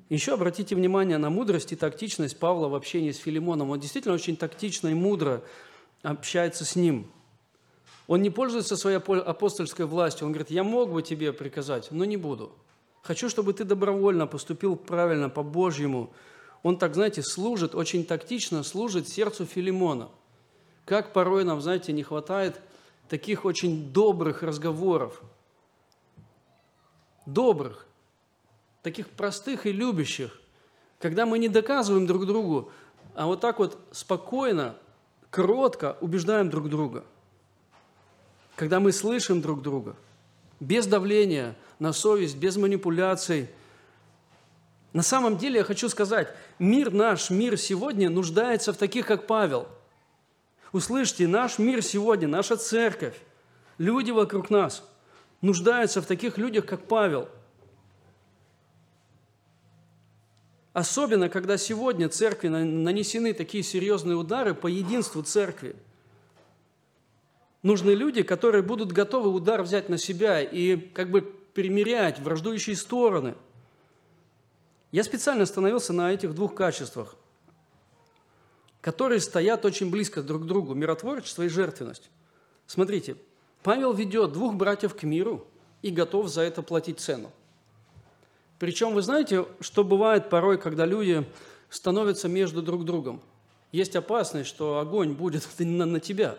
[0.10, 3.70] Еще обратите внимание на мудрость и тактичность Павла в общении с Филимоном.
[3.70, 5.43] Он действительно очень тактично и мудро
[6.01, 7.12] общается с ним.
[8.07, 10.26] Он не пользуется своей апостольской властью.
[10.26, 12.51] Он говорит, я мог бы тебе приказать, но не буду.
[13.02, 16.12] Хочу, чтобы ты добровольно поступил правильно, по-божьему.
[16.64, 20.10] Он так, знаете, служит, очень тактично служит сердцу Филимона.
[20.86, 22.60] Как порой нам, знаете, не хватает
[23.08, 25.22] таких очень добрых разговоров–
[27.34, 27.86] добрых,
[28.82, 30.39] таких простых и любящих,
[31.00, 32.72] когда мы не доказываем друг другу,
[33.16, 34.76] а вот так вот спокойно,
[35.30, 37.04] кротко убеждаем друг друга.
[38.56, 39.95] Когда мы слышим друг друга,
[40.60, 43.49] без давления на совесть, без манипуляций.
[44.93, 49.67] На самом деле я хочу сказать, мир наш, мир сегодня нуждается в таких, как Павел.
[50.71, 53.15] Услышьте, наш мир сегодня, наша церковь,
[53.77, 54.84] люди вокруг нас–
[55.41, 57.30] нуждаются в таких людях, как Павел.
[60.73, 65.75] Особенно, когда сегодня церкви нанесены такие серьезные удары по единству церкви.
[67.63, 73.36] Нужны люди, которые будут готовы удар взять на себя и как бы примирять враждующие стороны.
[74.91, 77.16] Я специально остановился на этих двух качествах,
[78.82, 82.10] которые стоят очень близко друг к другу– миротворчество и жертвенность.
[82.66, 83.16] Смотрите–
[83.64, 85.45] Павел ведет двух братьев к миру
[85.82, 87.32] и готов за это платить цену.
[88.58, 91.26] Причем вы знаете, что бывает порой, когда люди
[91.70, 93.22] становятся между друг другом.
[93.72, 96.38] Есть опасность, что огонь будет на, на тебя.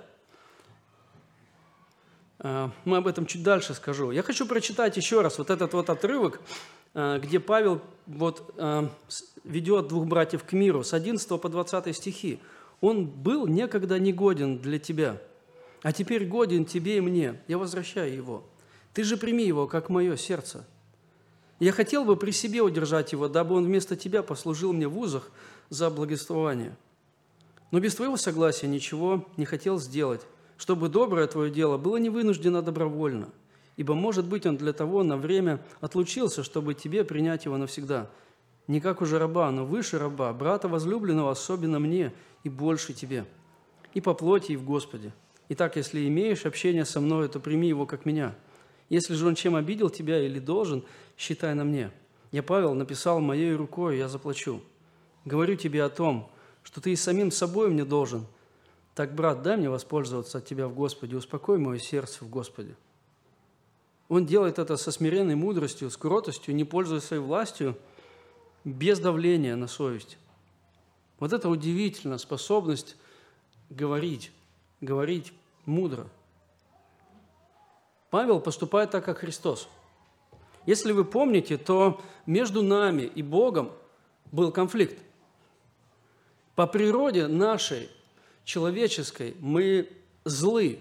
[2.43, 4.11] А, мы об этом чуть дальше скажу.
[4.11, 6.41] Я хочу прочитать еще раз вот этот вот отрывок,
[6.95, 8.91] а, где Павел вот а,
[9.45, 12.41] ведет двух братьев к миру с 11 по 20 стихи.
[12.81, 15.21] «Он был некогда негоден для тебя,
[15.83, 18.45] а теперь годен тебе и мне, я возвращаю его.
[18.95, 20.67] Ты же прими его, как мое сердце.
[21.59, 25.31] Я хотел бы при себе удержать его, дабы он вместо тебя послужил мне в узах
[25.69, 26.75] за благословение.
[27.71, 30.23] Но без твоего согласия ничего не хотел сделать,
[30.61, 33.31] чтобы доброе твое дело было не вынуждено добровольно,
[33.79, 38.11] ибо, может быть, он для того на время отлучился, чтобы тебе принять его навсегда,
[38.67, 42.13] не как уже раба, но выше раба, брата возлюбленного, особенно мне
[42.45, 43.25] и больше тебе,
[43.95, 45.15] и по плоти, и в Господе.
[45.49, 48.37] Итак, если имеешь общение со мной, то прими его как меня.
[48.91, 50.85] Если же он чем обидел тебя или должен,
[51.17, 51.91] считай на мне.
[52.33, 54.61] Я, Павел, написал моей рукой, я заплачу.
[55.25, 56.31] Говорю тебе о том,
[56.63, 58.27] что ты и самим собой мне должен.
[59.01, 62.77] Так, брат, дай мне воспользоваться от тебя в Господе, успокой мое сердце в Господе.
[64.11, 67.79] Он делает это со смиренной мудростью, с кротостью, не пользуясь своей властью,
[68.63, 70.19] без давления на совесть.
[71.19, 72.99] Вот это удивительно, способность
[73.71, 74.33] говорить,
[74.83, 75.33] говорить
[75.65, 76.07] мудро.
[78.11, 79.67] Павел поступает так, как Христос.
[80.67, 83.73] Если вы помните, то между нами и Богом
[84.31, 84.99] был конфликт.
[86.55, 87.89] По природе нашей,
[88.51, 89.89] человеческой, мы
[90.25, 90.81] злы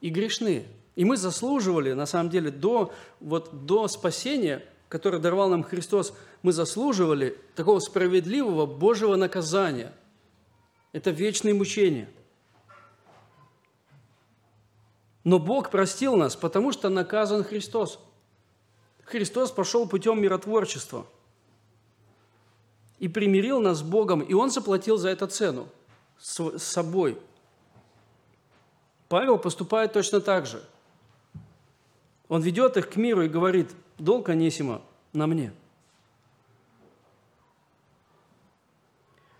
[0.00, 0.66] и грешны.
[0.94, 6.52] И мы заслуживали, на самом деле, до, вот, до спасения, которое даровал нам Христос, мы
[6.52, 9.92] заслуживали такого справедливого Божьего наказания–
[10.92, 12.08] Это вечные мучения.
[15.24, 17.98] Но Бог простил нас, потому что наказан Христос.
[19.04, 21.06] Христос пошел путем миротворчества
[22.98, 25.68] и примирил нас с Богом, и Он заплатил за это цену
[26.18, 27.18] с собой.
[29.08, 30.62] Павел поступает точно так же.
[32.28, 35.52] Он ведет их к миру и говорит, долг Анисима на мне.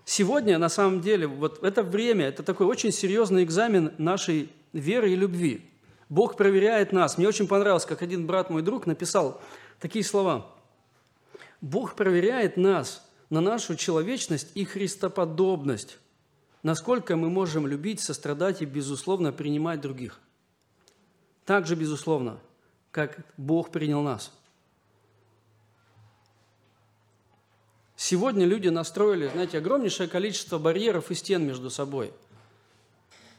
[0.05, 5.15] Сегодня, на самом деле, вот это время, это такой очень серьезный экзамен нашей веры и
[5.15, 5.69] любви.
[6.07, 7.17] Бог проверяет нас.
[7.17, 9.41] Мне очень понравилось, как один брат, мой друг, написал
[9.81, 10.47] такие слова.
[11.59, 15.97] Бог проверяет нас на нашу человечность и христоподобность
[16.67, 20.19] насколько мы можем любить, сострадать и, безусловно, принимать других.
[21.45, 22.41] Так же, безусловно,
[22.91, 24.33] как Бог принял нас.
[27.95, 32.11] Сегодня люди настроили, знаете, огромнейшее количество барьеров и стен между собой.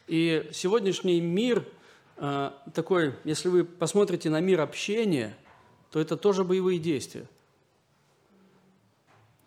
[0.07, 1.69] И сегодняшний мир
[2.17, 5.37] э, такой, если вы посмотрите на мир общения,
[5.91, 7.27] то это тоже боевые действия–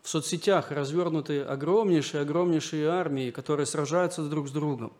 [0.01, 4.93] в соцсетях развернуты огромнейшие-огромнейшие армии, которые сражаются друг с другом.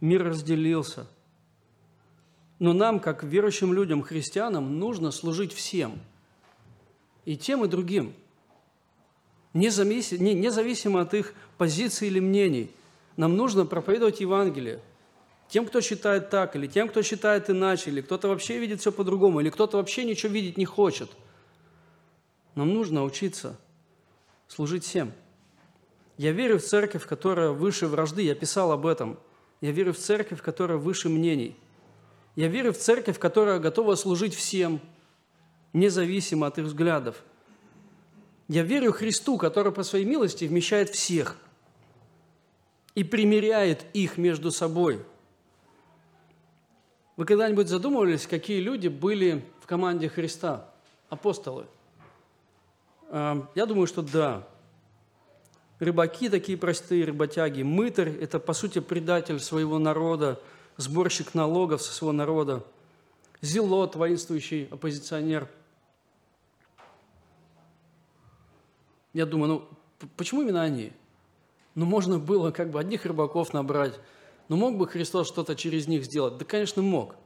[0.00, 1.06] Мир разделился.
[2.58, 6.00] Но нам, как верующим людям, христианам, нужно служить всем.
[7.24, 8.12] И тем, и другим.
[9.52, 12.70] Независимо от их позиций или мнений.
[13.16, 14.80] Нам нужно проповедовать Евангелие.
[15.48, 19.40] Тем, кто считает так, или тем, кто считает иначе, или кто-то вообще видит все по-другому,
[19.40, 21.10] или кто-то вообще ничего видеть не хочет.
[22.56, 23.56] Нам нужно учиться–
[24.48, 25.12] служить всем.
[26.16, 28.22] Я верю в церковь, которая выше вражды.
[28.22, 29.18] Я писал об этом.
[29.60, 31.56] Я верю в церковь, которая выше мнений.
[32.36, 34.80] Я верю в церковь, которая готова служить всем,
[35.72, 37.22] независимо от их взглядов.
[38.48, 41.36] Я верю Христу, который по своей милости вмещает всех
[42.94, 45.04] и примиряет их между собой.
[47.16, 50.68] Вы когда-нибудь задумывались, какие люди были в команде Христа,
[51.08, 51.66] апостолы?
[53.10, 54.46] Я думаю, что да.
[55.78, 57.62] Рыбаки такие простые, рыботяги.
[57.62, 60.40] Мытарь– это, по сути, предатель своего народа,
[60.76, 62.64] сборщик налогов со своего народа.
[63.40, 65.48] Зелот– воинствующий оппозиционер.
[69.12, 70.92] Я думаю, ну почему именно они?
[71.74, 73.98] Ну, можно было как бы одних рыбаков набрать.
[74.48, 76.38] Но мог бы Христос что-то через них сделать?
[76.38, 77.16] Да, конечно, мог.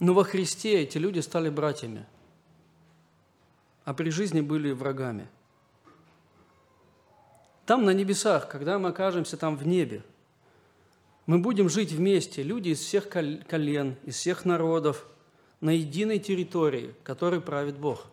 [0.00, 2.06] Но во Христе эти люди стали братьями,
[3.84, 5.26] а при жизни были врагами.
[7.66, 10.02] Там на небесах, когда мы окажемся там в небе,
[11.26, 15.06] мы будем жить вместе, люди из всех колен, из всех народов,
[15.60, 18.06] на единой территории, которой правит Бог,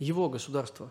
[0.00, 0.90] Его государство.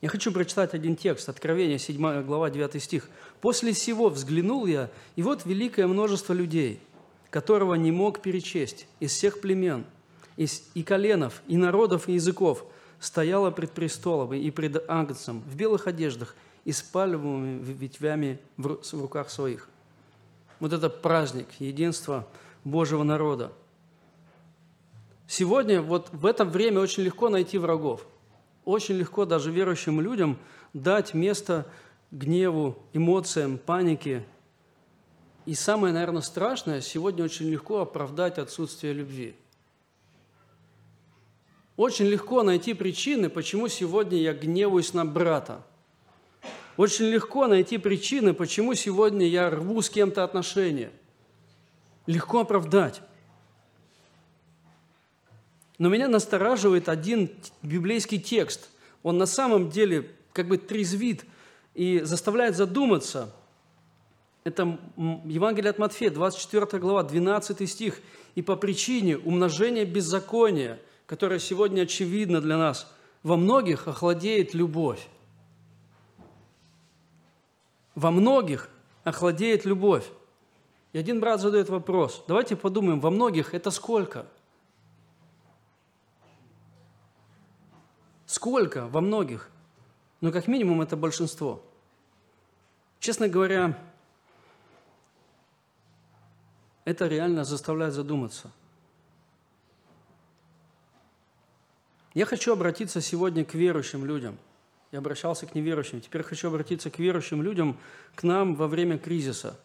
[0.00, 3.10] Я хочу прочитать один текст, Откровение, 7 глава, 9 стих.
[3.40, 6.80] «После всего взглянул я, и вот великое множество людей–
[7.30, 9.84] которого не мог перечесть, из всех племен,
[10.36, 12.64] из, и коленов, и народов, и языков,
[13.00, 19.00] стояла пред престолом и пред Агнцем в белых одеждах и с пальмовыми ветвями в, в
[19.00, 19.68] руках своих.
[20.60, 22.26] Вот это праздник единства
[22.64, 23.52] Божьего народа.
[25.26, 28.04] Сегодня, вот в это время очень легко найти врагов.
[28.64, 30.38] Очень легко даже верующим людям
[30.72, 31.66] дать место
[32.10, 34.24] гневу, эмоциям, панике,
[35.48, 39.34] и самое, наверное, страшное, сегодня очень легко оправдать отсутствие любви.
[41.74, 45.64] Очень легко найти причины, почему сегодня я гневаюсь на брата.
[46.76, 50.90] Очень легко найти причины, почему сегодня я рву с кем-то отношения.
[52.04, 53.00] Легко оправдать.
[55.78, 57.30] Но меня настораживает один
[57.62, 58.68] библейский текст.
[59.02, 61.24] Он на самом деле как бы трезвит
[61.72, 63.34] и заставляет задуматься–
[64.48, 68.00] это Евангелие от Матфея, 24 глава, 12 стих.
[68.34, 72.92] «И по причине умножения беззакония, которое сегодня очевидно для нас,
[73.22, 75.06] во многих охладеет любовь».
[77.94, 78.70] Во многих
[79.02, 80.08] охладеет любовь.
[80.92, 82.24] И один брат задает вопрос.
[82.28, 84.24] Давайте подумаем, во многих это сколько?
[88.24, 89.50] Сколько во многих?
[90.20, 91.60] Ну, как минимум, это большинство.
[93.00, 93.76] Честно говоря,
[96.88, 98.50] это реально заставляет задуматься.
[102.14, 104.38] Я хочу обратиться сегодня к верующим людям.
[104.90, 106.00] Я обращался к неверующим.
[106.00, 107.78] Теперь хочу обратиться к верующим людям,
[108.14, 109.60] к нам во время кризиса.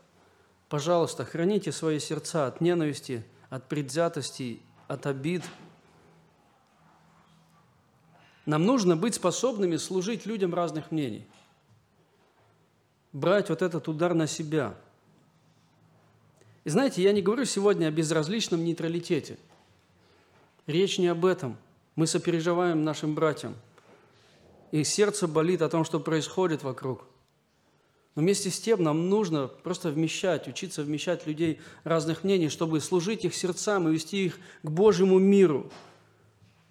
[0.67, 4.59] Пожалуйста, храните свои сердца от ненависти, от предвзятости,
[4.89, 5.43] от обид.
[8.45, 11.26] Нам нужно быть способными служить людям разных мнений.
[13.13, 14.76] Брать вот этот удар на себя.
[16.64, 19.38] И знаете, я не говорю сегодня о безразличном нейтралитете.
[20.66, 21.57] Речь не об этом.
[21.95, 23.55] Мы сопереживаем нашим братьям.
[24.72, 27.05] И сердце болит о том, что происходит вокруг.
[28.16, 33.26] Но вместе с тем нам нужно просто вмещать, учиться вмещать людей разных мнений, чтобы служить
[33.26, 35.72] их сердцам и вести их к Божьему миру–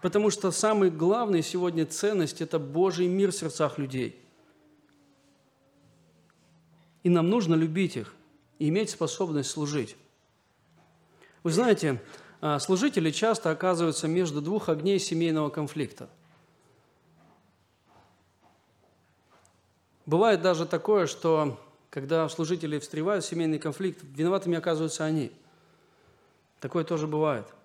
[0.03, 4.21] Потому что самый главный сегодня ценность– это Божий мир в сердцах людей.
[7.05, 8.13] И нам нужно любить их
[8.69, 9.97] иметь способность служить.
[11.43, 12.01] Вы знаете,
[12.41, 16.09] а, служители часто оказываются между двух огней семейного конфликта.
[20.07, 21.61] Бывает даже такое, что
[21.91, 25.31] когда служители встревают в семейный конфликт, виноватыми оказываются они.
[26.61, 27.47] Такое тоже бывает–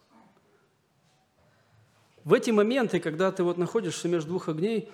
[2.27, 4.91] в эти моменты, когда ты вот находишься между двух огней,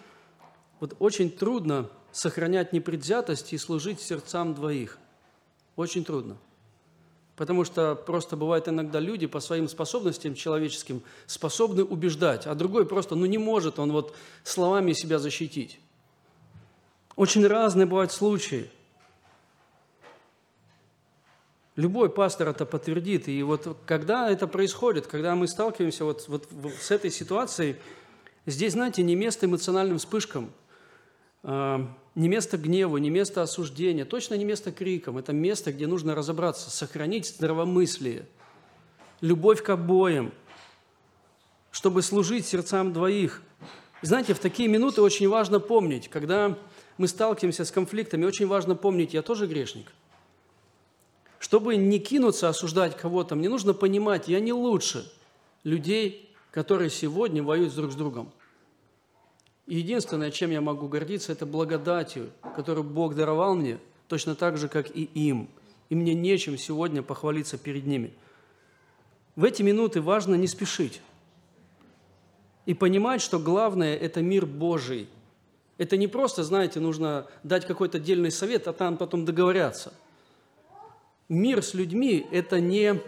[0.80, 5.00] вот очень трудно сохранять непредвзятость и служить сердцам двоих.
[5.76, 6.38] Очень трудно.
[7.36, 13.16] Потому что просто бывает иногда люди по своим способностям человеческим способны убеждать, а другой просто,
[13.16, 15.80] ну не может он вот словами себя защитить.
[17.16, 18.70] Очень разные бывают случаи–
[21.76, 23.28] Любой пастор это подтвердит.
[23.28, 26.48] И вот когда это происходит, когда мы сталкиваемся вот, вот
[26.80, 27.78] с этой ситуацией,
[28.46, 30.52] здесь, знаете, не место эмоциональным вспышкам,
[32.16, 35.18] не место гневу, не место осуждения, точно не место крикам.
[35.18, 38.28] Это место, где нужно разобраться, сохранить здравомыслие,
[39.22, 40.32] любовь к обоим,
[41.72, 43.42] чтобы служить сердцам двоих.
[44.02, 46.58] Знаете, в такие минуты очень важно помнить, когда
[46.98, 49.92] мы сталкиваемся с конфликтами, очень важно помнить, я тоже грешник–
[51.44, 55.12] чтобы не кинуться осуждать кого-то, мне нужно понимать, я не лучше
[55.66, 58.32] людей, которые сегодня воюют друг с другом.
[59.66, 64.90] Единственное, чем я могу гордиться, это благодатью, которую Бог даровал мне, точно так же, как
[64.96, 65.50] и им.
[65.90, 68.14] И мне нечем сегодня похвалиться перед ними.
[69.36, 71.02] В эти минуты важно не спешить
[72.66, 75.08] и понимать, что главное– это мир Божий.
[75.78, 79.94] Это не просто, знаете, нужно дать какой-то отдельный совет, а там потом договорятся–
[81.30, 83.02] мир с людьми– это не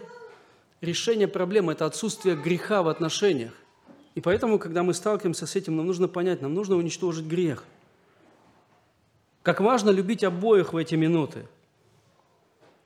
[0.80, 3.52] решение проблемы, это отсутствие греха в отношениях.
[4.16, 7.62] И поэтому, когда мы сталкиваемся с этим, нам нужно понять, нам нужно уничтожить грех.
[9.44, 11.46] Как важно любить обоих в эти минуты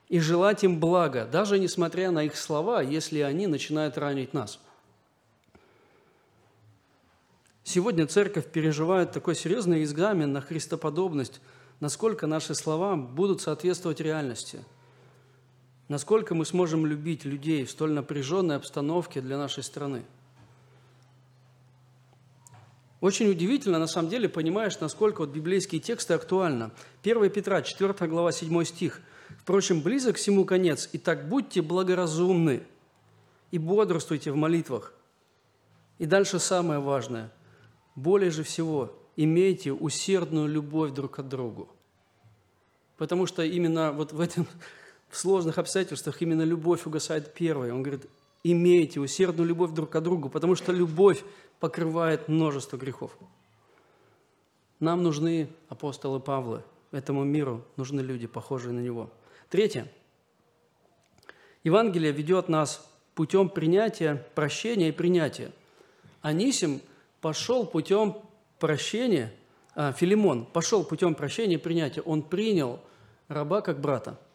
[0.09, 4.59] и желать им блага, даже несмотря на их слова, если они начинают ранить нас.
[7.63, 11.41] Сегодня церковь переживает такой серьезный экзамен на христоподобность,
[11.79, 14.63] насколько наши слова будут соответствовать реальности–
[15.91, 20.05] насколько мы сможем любить людей в столь напряженной обстановке для нашей страны.
[23.01, 26.69] Очень удивительно, на самом деле, понимаешь, насколько вот библейские тексты актуальны.
[27.03, 29.01] 1 Петра, 4 глава, 7 стих.
[29.39, 32.61] «Впрочем, близок всему конец, и так будьте благоразумны
[33.49, 34.93] и бодрствуйте в молитвах».
[35.97, 37.31] И дальше самое важное.
[37.95, 41.69] «Более же всего имейте усердную любовь друг к другу».
[42.97, 44.45] Потому что именно вот в этом
[45.09, 47.71] в сложных обстоятельствах именно любовь угасает первой.
[47.71, 48.05] Он говорит,
[48.43, 51.23] имейте усердную любовь друг к другу, потому что любовь
[51.59, 53.15] покрывает множество грехов.
[54.79, 59.11] Нам нужны апостолы Павла, этому миру нужны люди, похожие на него.
[59.49, 59.87] Третье.
[61.63, 65.51] Евангелие ведет нас путем принятия, прощения и принятия.
[66.21, 66.81] Анисим
[67.19, 68.17] пошел путем
[68.57, 69.31] прощения,
[69.75, 72.01] а, Филимон пошел путем прощения и принятия.
[72.01, 72.79] Он принял
[73.27, 74.19] раба как брата–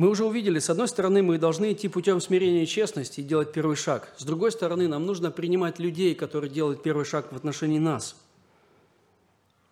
[0.00, 3.52] Мы уже увидели, с одной стороны, мы должны идти путем смирения и честности и делать
[3.52, 4.10] первый шаг.
[4.16, 8.16] С другой стороны, нам нужно принимать людей, которые делают первый шаг в отношении нас.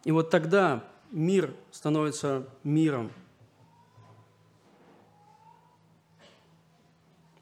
[0.04, 3.10] И вот тогда мир становится миром.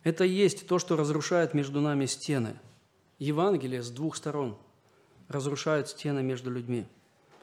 [0.04, 2.54] Это и есть то, что разрушает между нами стены.
[3.18, 4.56] Евангелие с двух сторон
[5.26, 6.86] разрушает стены между людьми.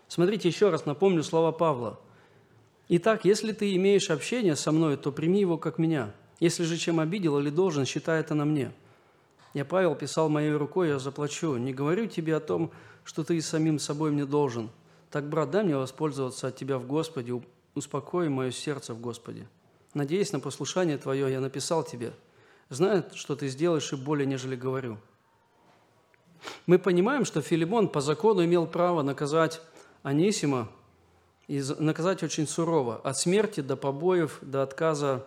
[0.07, 1.99] Смотрите, еще раз напомню слова Павла–
[2.95, 6.13] Итак, если ты имеешь общение со мной, то прими его как меня.
[6.39, 8.71] Если же чем обидел или должен, считай это на мне.
[9.55, 11.57] Я, Павел, писал моей рукой, я заплачу.
[11.57, 12.69] Не говорю тебе о том,
[13.03, 14.69] что ты и самим собой мне должен.
[15.09, 17.41] Так, брат, дай мне воспользоваться от тебя в Господе,
[17.73, 19.47] успокой мое сердце в Господе.
[19.95, 22.13] Надеясь на послушание твое, я написал тебе.
[22.69, 24.99] Знаю, что ты сделаешь и более, нежели говорю.
[26.67, 29.61] Мы понимаем, что Филимон по закону имел право наказать
[30.03, 30.69] Анисима,
[31.47, 32.97] и наказать очень сурово.
[33.03, 35.25] От смерти до побоев, до отказа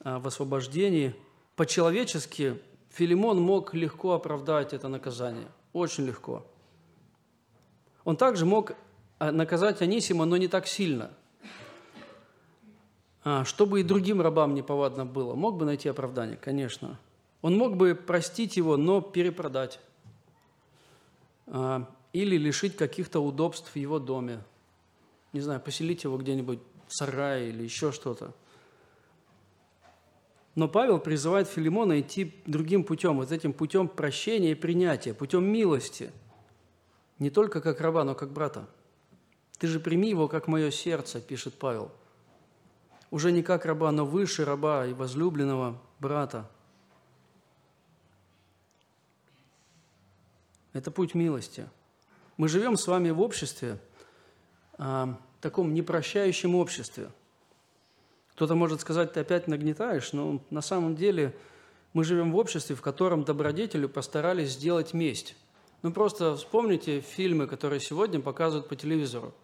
[0.00, 1.14] а, в освобождении.
[1.56, 6.46] По-человечески Филимон мог легко оправдать это наказание, очень легко.
[8.04, 8.72] Он также мог
[9.18, 11.10] а, наказать Анисима, но не так сильно,
[13.24, 15.34] а, чтобы и другим рабам неповадно было.
[15.34, 16.98] Мог бы найти оправдание, конечно.
[17.40, 19.80] Он мог бы простить его, но перепродать
[22.12, 24.40] или лишить каких-то удобств в его доме.
[25.38, 26.58] Не знаю, поселить его где-нибудь
[26.88, 28.34] в сарае или еще что-то.
[30.56, 36.10] Но Павел призывает Филимона идти другим путем, вот этим путем прощения и принятия, путем милости.
[37.20, 38.68] Не только как раба, но как брата.
[39.60, 41.92] Ты же прими его, как мое сердце, пишет Павел.
[43.12, 46.50] Уже не как раба, но выше раба и возлюбленного брата.
[50.72, 51.68] Это путь милости.
[52.36, 53.78] Мы живем с вами в обществе,
[54.78, 57.10] а, таком непрощающем обществе–
[58.38, 61.34] кто-то может сказать, ты опять нагнетаешь, но на самом деле
[61.92, 65.34] мы живем в обществе, в котором добродетелю постарались сделать месть.
[65.82, 69.34] Ну просто вспомните фильмы, которые сегодня показывают по телевизору.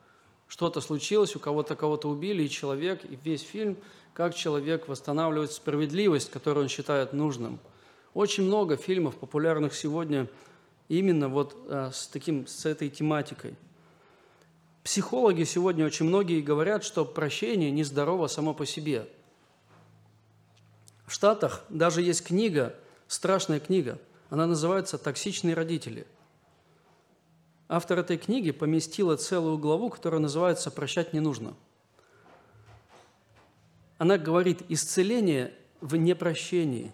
[0.47, 3.76] Что-то случилось, у кого-то кого-то убили, и человек, и весь фильм,
[4.12, 7.59] как человек восстанавливает справедливость, которую он считает нужным.
[8.14, 10.28] Очень много фильмов, популярных сегодня,
[10.88, 13.57] именно вот а, с, таким, с этой тематикой–
[14.85, 19.09] Психологи сегодня очень многие говорят, что прощение нездорово само по себе.
[21.07, 22.74] В Штатах даже есть книга,
[23.09, 26.07] страшная книга, она называется «Токсичные родители».
[27.66, 31.55] Автор этой книги поместила целую главу, которая называется «Прощать не нужно».
[33.97, 36.93] Она говорит «Исцеление в непрощении».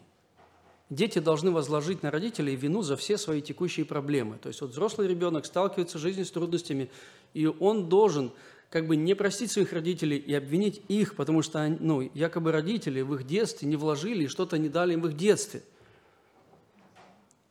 [0.91, 4.39] Дети должны возложить на родителей вину за все свои текущие проблемы.
[4.39, 6.91] То есть вот взрослый ребенок сталкивается в жизни с трудностями,
[7.35, 8.33] и он должен
[8.71, 13.15] как бы не простить своих родителей и обвинить их, потому что ну, якобы родители в
[13.15, 15.63] их детстве не вложили и что-то не дали им в их детстве.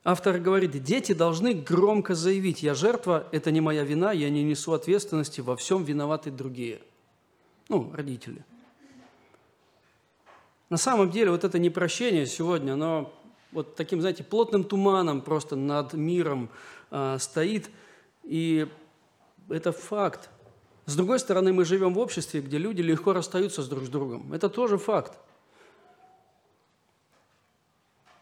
[0.06, 4.72] Автор говорит, дети должны громко заявить, я жертва, это не моя вина, я не несу
[4.72, 6.80] ответственности, во всем виноваты другие.
[7.68, 8.46] Ну, родители.
[10.70, 13.14] На самом деле вот это непрощение сегодня, оно
[13.52, 16.50] вот таким, знаете, плотным туманом просто над миром
[16.92, 17.70] э, стоит,
[18.24, 18.68] и
[19.50, 20.30] это факт.
[20.86, 24.34] С другой стороны, мы живем в обществе, где люди легко расстаются с друг с другом.
[24.34, 25.20] Это тоже факт.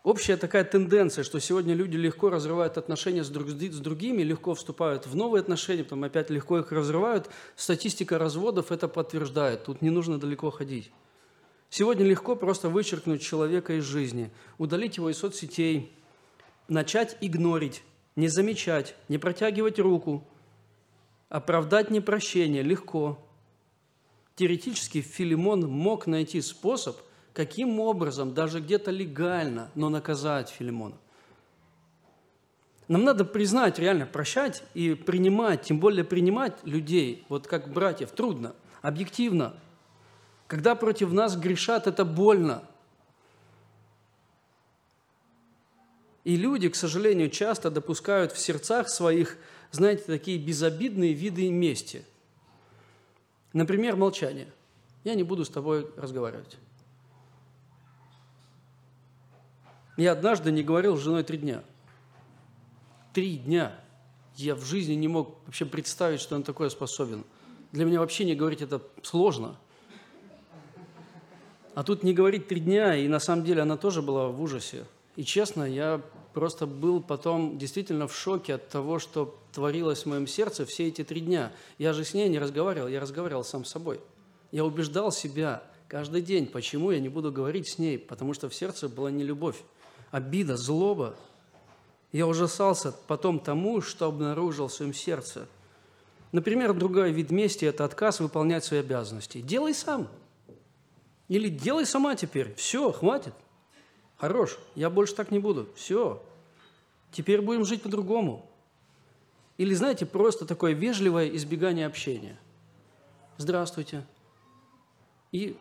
[0.04, 5.06] Общая такая тенденция, что сегодня люди легко разрывают отношения с, друг, с другими, легко вступают
[5.06, 7.30] в новые отношения, потом опять легко их разрывают.
[7.58, 9.66] Статистика разводов это подтверждает.
[9.66, 10.92] Тут не нужно далеко ходить.
[11.70, 15.92] Сегодня легко просто вычеркнуть человека из жизни, удалить его из соцсетей,
[16.70, 17.84] начать игнорить,
[18.16, 20.26] не замечать, не протягивать руку–
[21.30, 23.20] Оправдать непрощение легко.
[24.36, 26.98] Теоретически Филимон мог найти способ,
[27.34, 30.96] каким образом, даже где-то легально, но наказать Филимона.
[32.88, 38.56] Нам надо признать, реально прощать и принимать, тем более принимать людей, вот как братьев, трудно,
[38.82, 39.60] объективно.
[40.48, 42.64] Когда против нас грешат, это больно.
[46.24, 49.38] И люди, к сожалению, часто допускают в сердцах своих
[49.72, 52.06] знаете, такие безобидные виды мести.
[53.54, 54.48] Например, молчание.
[55.04, 56.58] Я не буду с тобой разговаривать.
[59.98, 61.64] Я однажды не говорил с женой три дня.
[63.14, 63.80] Три дня.
[64.36, 67.24] Я в жизни не мог вообще представить, что он такое способен.
[67.72, 69.58] Для меня вообще не говорить это сложно.
[71.74, 74.86] А тут не говорить три дня, и на самом деле она тоже была в ужасе.
[75.16, 76.02] И честно, я
[76.38, 81.04] просто был потом действительно в шоке от того, что творилось в моем сердце все эти
[81.04, 81.52] три дня.
[81.80, 84.00] Я же с ней не разговаривал, я разговаривал сам с собой.
[84.52, 88.54] Я убеждал себя каждый день, почему я не буду говорить с ней, потому что в
[88.54, 89.56] сердце была не любовь,
[90.12, 91.16] обида, злоба.
[92.12, 95.48] Я ужасался потом тому, что обнаружил в своем сердце.
[96.32, 99.42] Например, другой вид мести– это отказ выполнять свои обязанности.
[99.42, 100.08] Делай сам.
[101.30, 102.54] Или делай сама теперь.
[102.54, 103.34] Все, хватит.
[104.18, 105.70] Хорош, я больше так не буду.
[105.76, 106.22] Все.
[107.12, 108.50] Теперь будем жить по-другому.
[109.58, 112.38] Или, знаете, просто такое вежливое избегание общения.
[113.38, 114.04] Здравствуйте.
[115.32, 115.56] И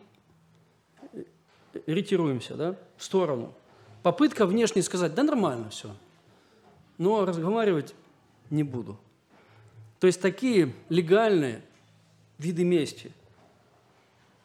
[1.85, 3.53] ретируемся, да, в сторону.
[4.03, 5.95] Попытка внешне сказать, да нормально все,
[6.97, 7.93] но разговаривать
[8.49, 8.97] не буду.
[9.99, 11.61] То есть такие легальные
[12.37, 13.11] виды мести.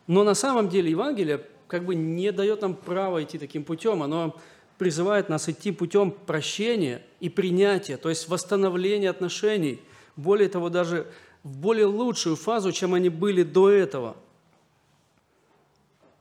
[0.06, 4.38] Но на самом деле Евангелие как бы не дает нам права идти таким путем, оно
[4.76, 9.80] призывает нас идти путем прощения и принятия, то есть восстановления отношений,
[10.14, 11.10] более того, даже
[11.42, 14.18] в более лучшую фазу, чем они были до этого.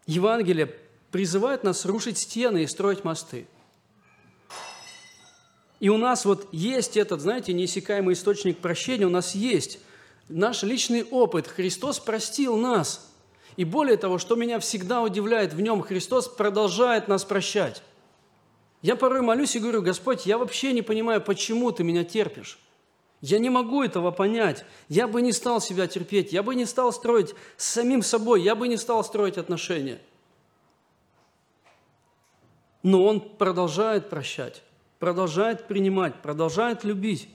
[0.05, 0.73] Евангелие
[1.11, 3.45] призывает нас рушить стены и строить мосты.
[5.81, 9.79] И у нас вот есть этот, знаете, неиссякаемый источник прощения, у нас есть
[10.29, 11.47] наш личный опыт.
[11.47, 13.10] Христос простил нас.
[13.57, 17.83] И более того, что меня всегда удивляет в нем, Христос продолжает нас прощать.
[18.81, 22.59] Я порой молюсь и говорю, Господь, я вообще не понимаю, почему ты меня терпишь.
[23.19, 24.65] Я не могу этого понять.
[24.89, 28.55] Я бы не стал себя терпеть, я бы не стал строить с самим собой, я
[28.55, 30.01] бы не стал строить отношения.
[32.81, 34.63] Но Он продолжает прощать,
[34.97, 37.29] продолжает принимать, продолжает любить.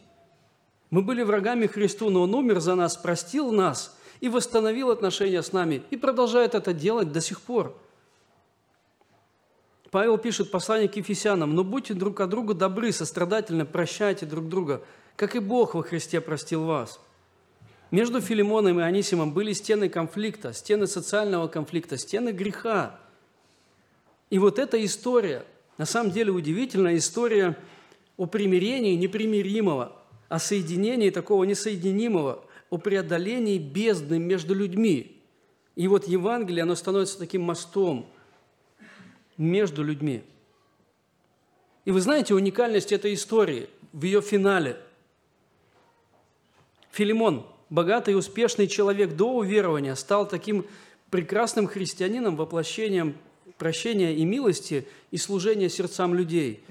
[0.91, 5.53] Мы были врагами Христу, но Он умер за нас, простил нас и восстановил отношения с
[5.53, 7.77] нами, и продолжает это делать до сих пор–
[9.97, 14.83] Павел пишет послание к Ефесянам, «Но будьте друг от друга добры, сострадательно, прощайте друг друга,
[15.17, 17.01] как и Бог во Христе простил вас».
[17.91, 22.99] Между Филимоном и Анисимом были стены конфликта, стены социального конфликта, стены греха.
[24.29, 25.45] И вот эта история,
[25.79, 27.57] на самом деле удивительная история
[28.17, 29.93] о примирении непримиримого,
[30.29, 35.21] о соединении такого несоединимого, о преодолении бездны между людьми.
[35.75, 38.11] И вот Евангелие, оно становится таким мостом–
[39.37, 40.23] между людьми.
[41.85, 44.77] И вы знаете уникальность этой истории в ее финале.
[46.91, 50.67] Филимон, богатый и успешный человек до уверования, стал таким
[51.11, 53.17] прекрасным христианином, воплощением
[53.59, 56.65] прощения и милости и служения сердцам людей.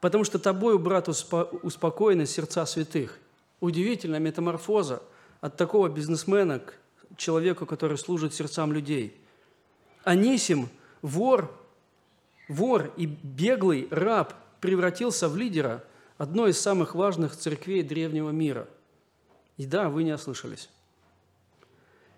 [0.00, 3.18] Потому что тобою, брат, успокоены сердца святых.
[3.60, 5.02] Удивительная метаморфоза
[5.40, 6.74] от такого бизнесмена к
[7.16, 9.16] человеку, который служит сердцам людей.
[10.04, 10.68] Анисим
[11.02, 11.52] вор,
[12.48, 15.84] вор и беглый раб превратился в лидера
[16.16, 18.68] одной из самых важных церквей древнего мира.
[19.56, 20.68] И да, вы не ослышались.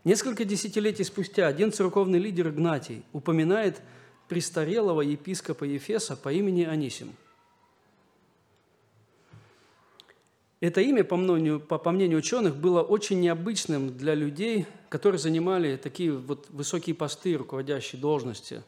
[0.04, 3.80] Несколько десятилетий спустя один церковный лидер Игнатий упоминает
[4.28, 7.14] престарелого епископа Ефеса по имени Анисим.
[10.60, 15.76] Это имя, по мнению, по, по мнению ученых, было очень необычным для людей, которые занимали
[15.76, 18.62] такие вот высокие посты, руководящие должности.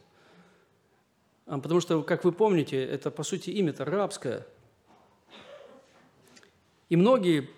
[1.45, 4.45] А, потому что, как вы помните, это, по сути, имя-то рабское.
[6.89, 7.49] И многие,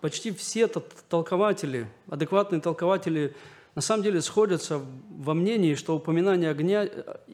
[0.00, 3.34] почти все толкователи, адекватные толкователи,
[3.74, 4.80] на самом деле сходятся
[5.10, 6.88] во мнении, что упоминание огня,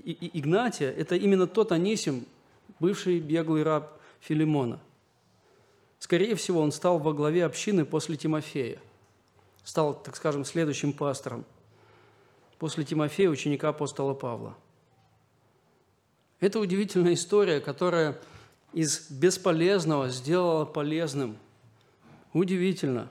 [0.05, 2.25] Игнатия– это именно тот Анисим,
[2.81, 4.81] бывший беглый раб Филимона.
[5.99, 8.79] Скорее всего, он стал во главе общины после Тимофея–
[9.67, 11.45] стал, так скажем, следующим пастором
[12.59, 14.57] после Тимофея, ученика апостола Павла.
[16.39, 18.19] Это удивительная история, которая
[18.73, 21.37] из бесполезного сделала полезным.
[22.33, 23.11] Удивительно,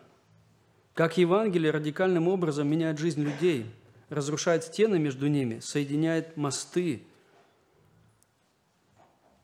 [0.94, 3.66] как Евангелие радикальным образом меняет жизнь людей,
[4.10, 7.04] разрушает стены между ними, соединяет мосты.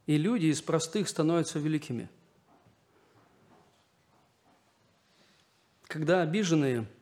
[0.06, 2.10] И люди из простых становятся великими.
[5.92, 6.86] Когда обиженные–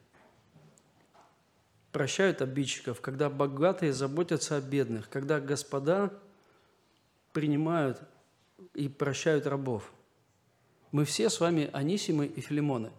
[1.91, 6.11] прощают обидчиков, когда богатые заботятся о бедных, когда господа
[7.33, 8.01] принимают
[8.73, 9.91] и прощают рабов.
[10.91, 12.91] Мы все с вами Анисимы и Филимоны.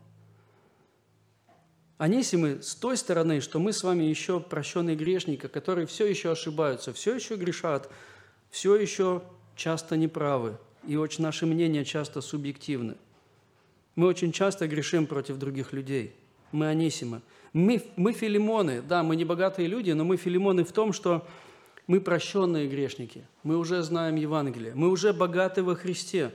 [1.98, 6.92] Анисимы с той стороны, что мы с вами еще прощенные грешники, которые все еще ошибаются,
[6.92, 7.90] все еще грешат,
[8.50, 9.22] все еще
[9.54, 12.96] часто неправы, и очень наши мнения часто субъективны.
[14.00, 16.14] Мы очень часто грешим против других людей.
[16.52, 17.20] Мы Анисимы–
[17.52, 21.26] мы, мы филимоны, да, мы не богатые люди, но мы филимоны в том, что
[21.86, 26.32] мы прощенные грешники, мы уже знаем Евангелие, мы уже богаты во Христе,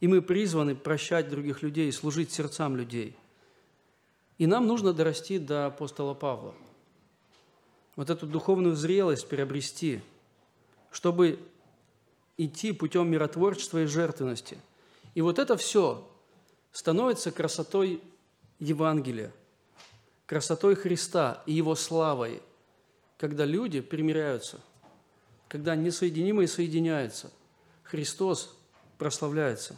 [0.00, 3.14] и мы призваны прощать других людей, служить сердцам людей.
[4.38, 6.54] И нам нужно дорасти до апостола Павла.
[7.94, 10.00] Вот эту духовную зрелость приобрести,
[10.90, 11.38] чтобы
[12.36, 14.58] идти путем миротворчества и жертвенности.
[15.14, 16.06] И вот это все
[16.76, 18.02] становится красотой
[18.58, 19.32] Евангелия–
[20.26, 22.42] красотой Христа и Его славой,
[23.16, 24.60] когда люди примиряются,
[25.48, 27.32] когда несоединимые соединяются,
[27.82, 28.54] Христос
[28.98, 29.76] прославляется.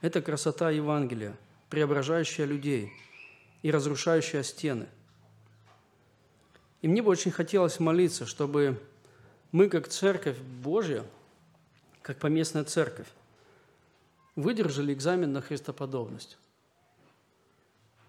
[0.00, 1.36] Это красота Евангелия,
[1.68, 2.90] преображающая людей
[3.60, 4.86] и разрушающая стены.
[6.80, 8.80] И мне бы очень хотелось молиться, чтобы
[9.52, 11.04] мы, как Церковь Божья,
[12.00, 13.08] как поместная церковь,
[14.38, 16.38] выдержали экзамен на христоподобность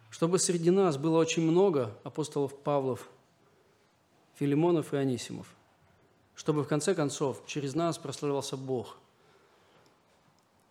[0.09, 3.07] чтобы среди нас было очень много апостолов Павлов,
[4.35, 5.47] Филимонов и Анисимов,
[6.35, 8.97] чтобы в конце концов через нас прославлялся Бог.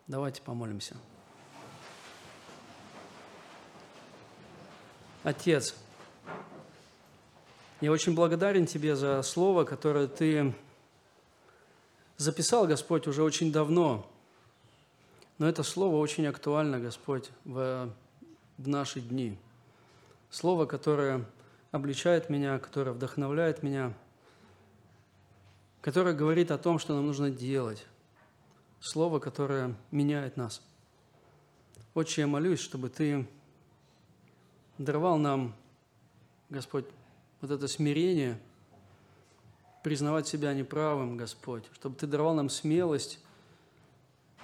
[0.07, 0.97] Давайте помолимся.
[5.23, 5.75] Отец,
[7.81, 10.55] я очень благодарен Тебе за слово, которое Ты
[12.17, 14.11] записал Господь уже очень давно,
[15.39, 17.95] но это слово очень актуально, Господь, в,
[18.59, 19.39] в наши дни.
[20.31, 21.25] Слово, которое
[21.71, 23.95] обличает меня, которое вдохновляет меня,
[25.81, 27.87] которое говорит о том, что нам нужно делать.
[28.81, 30.61] Слово, которое меняет нас.
[31.95, 33.27] Отче, я молюсь, чтобы Ты
[34.77, 35.55] даровал нам,
[36.51, 36.85] Господь,
[37.41, 38.41] вот это смирение,
[39.85, 43.21] признавать себя неправым, Господь, чтобы Ты даровал нам смелость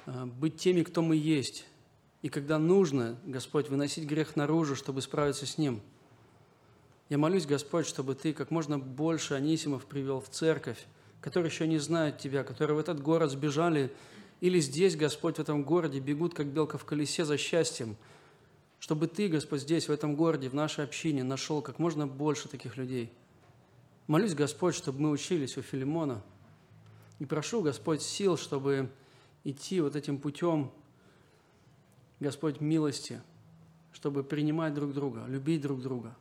[0.06, 1.66] быть теми, кто мы есть,
[2.22, 5.80] и когда нужно, Господь, выносить грех наружу, чтобы справиться с ним.
[7.08, 10.86] Я молюсь, Господь, чтобы Ты как можно больше анисимов привел в церковь,
[11.20, 13.92] которые еще не знают Тебя, которые в этот город сбежали,
[14.40, 17.96] или здесь, Господь, в этом городе бегут, как белка в колесе за счастьем–
[18.84, 22.76] чтобы Ты, Господь, здесь, в этом городе, в нашей общине нашел как можно больше таких
[22.76, 23.10] людей.
[24.08, 26.22] Молюсь, Господь, чтобы мы учились у Филимона.
[27.18, 28.90] И прошу, Господь, сил, чтобы
[29.44, 30.70] идти вот этим путем,
[32.20, 33.20] Господь, милости,
[33.92, 36.16] чтобы принимать друг друга, любить друг друга.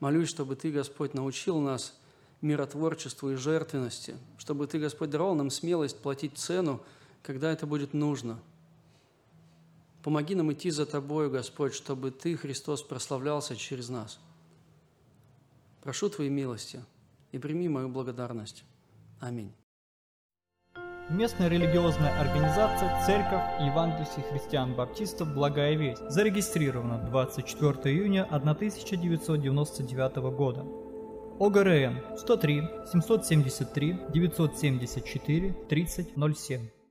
[0.00, 1.98] Молюсь, чтобы Ты, Господь, научил нас
[2.40, 6.80] миротворчеству и жертвенности, чтобы Ты, Господь, давал нам смелость платить цену,
[7.22, 8.40] когда это будет нужно–
[10.02, 14.18] Помоги нам идти за Тобою, Господь, чтобы Ты, Христос, прославлялся через нас.
[15.80, 16.84] Прошу Твоей милости
[17.30, 18.64] и прими мою благодарность.
[19.20, 19.52] Аминь.
[21.12, 30.64] Местная религиозная организация Церковь Евангельских христиан-баптистов «Благая весть» зарегистрирована 24 июня 1999 года.
[31.38, 36.81] ОГРН 103 773 974 3007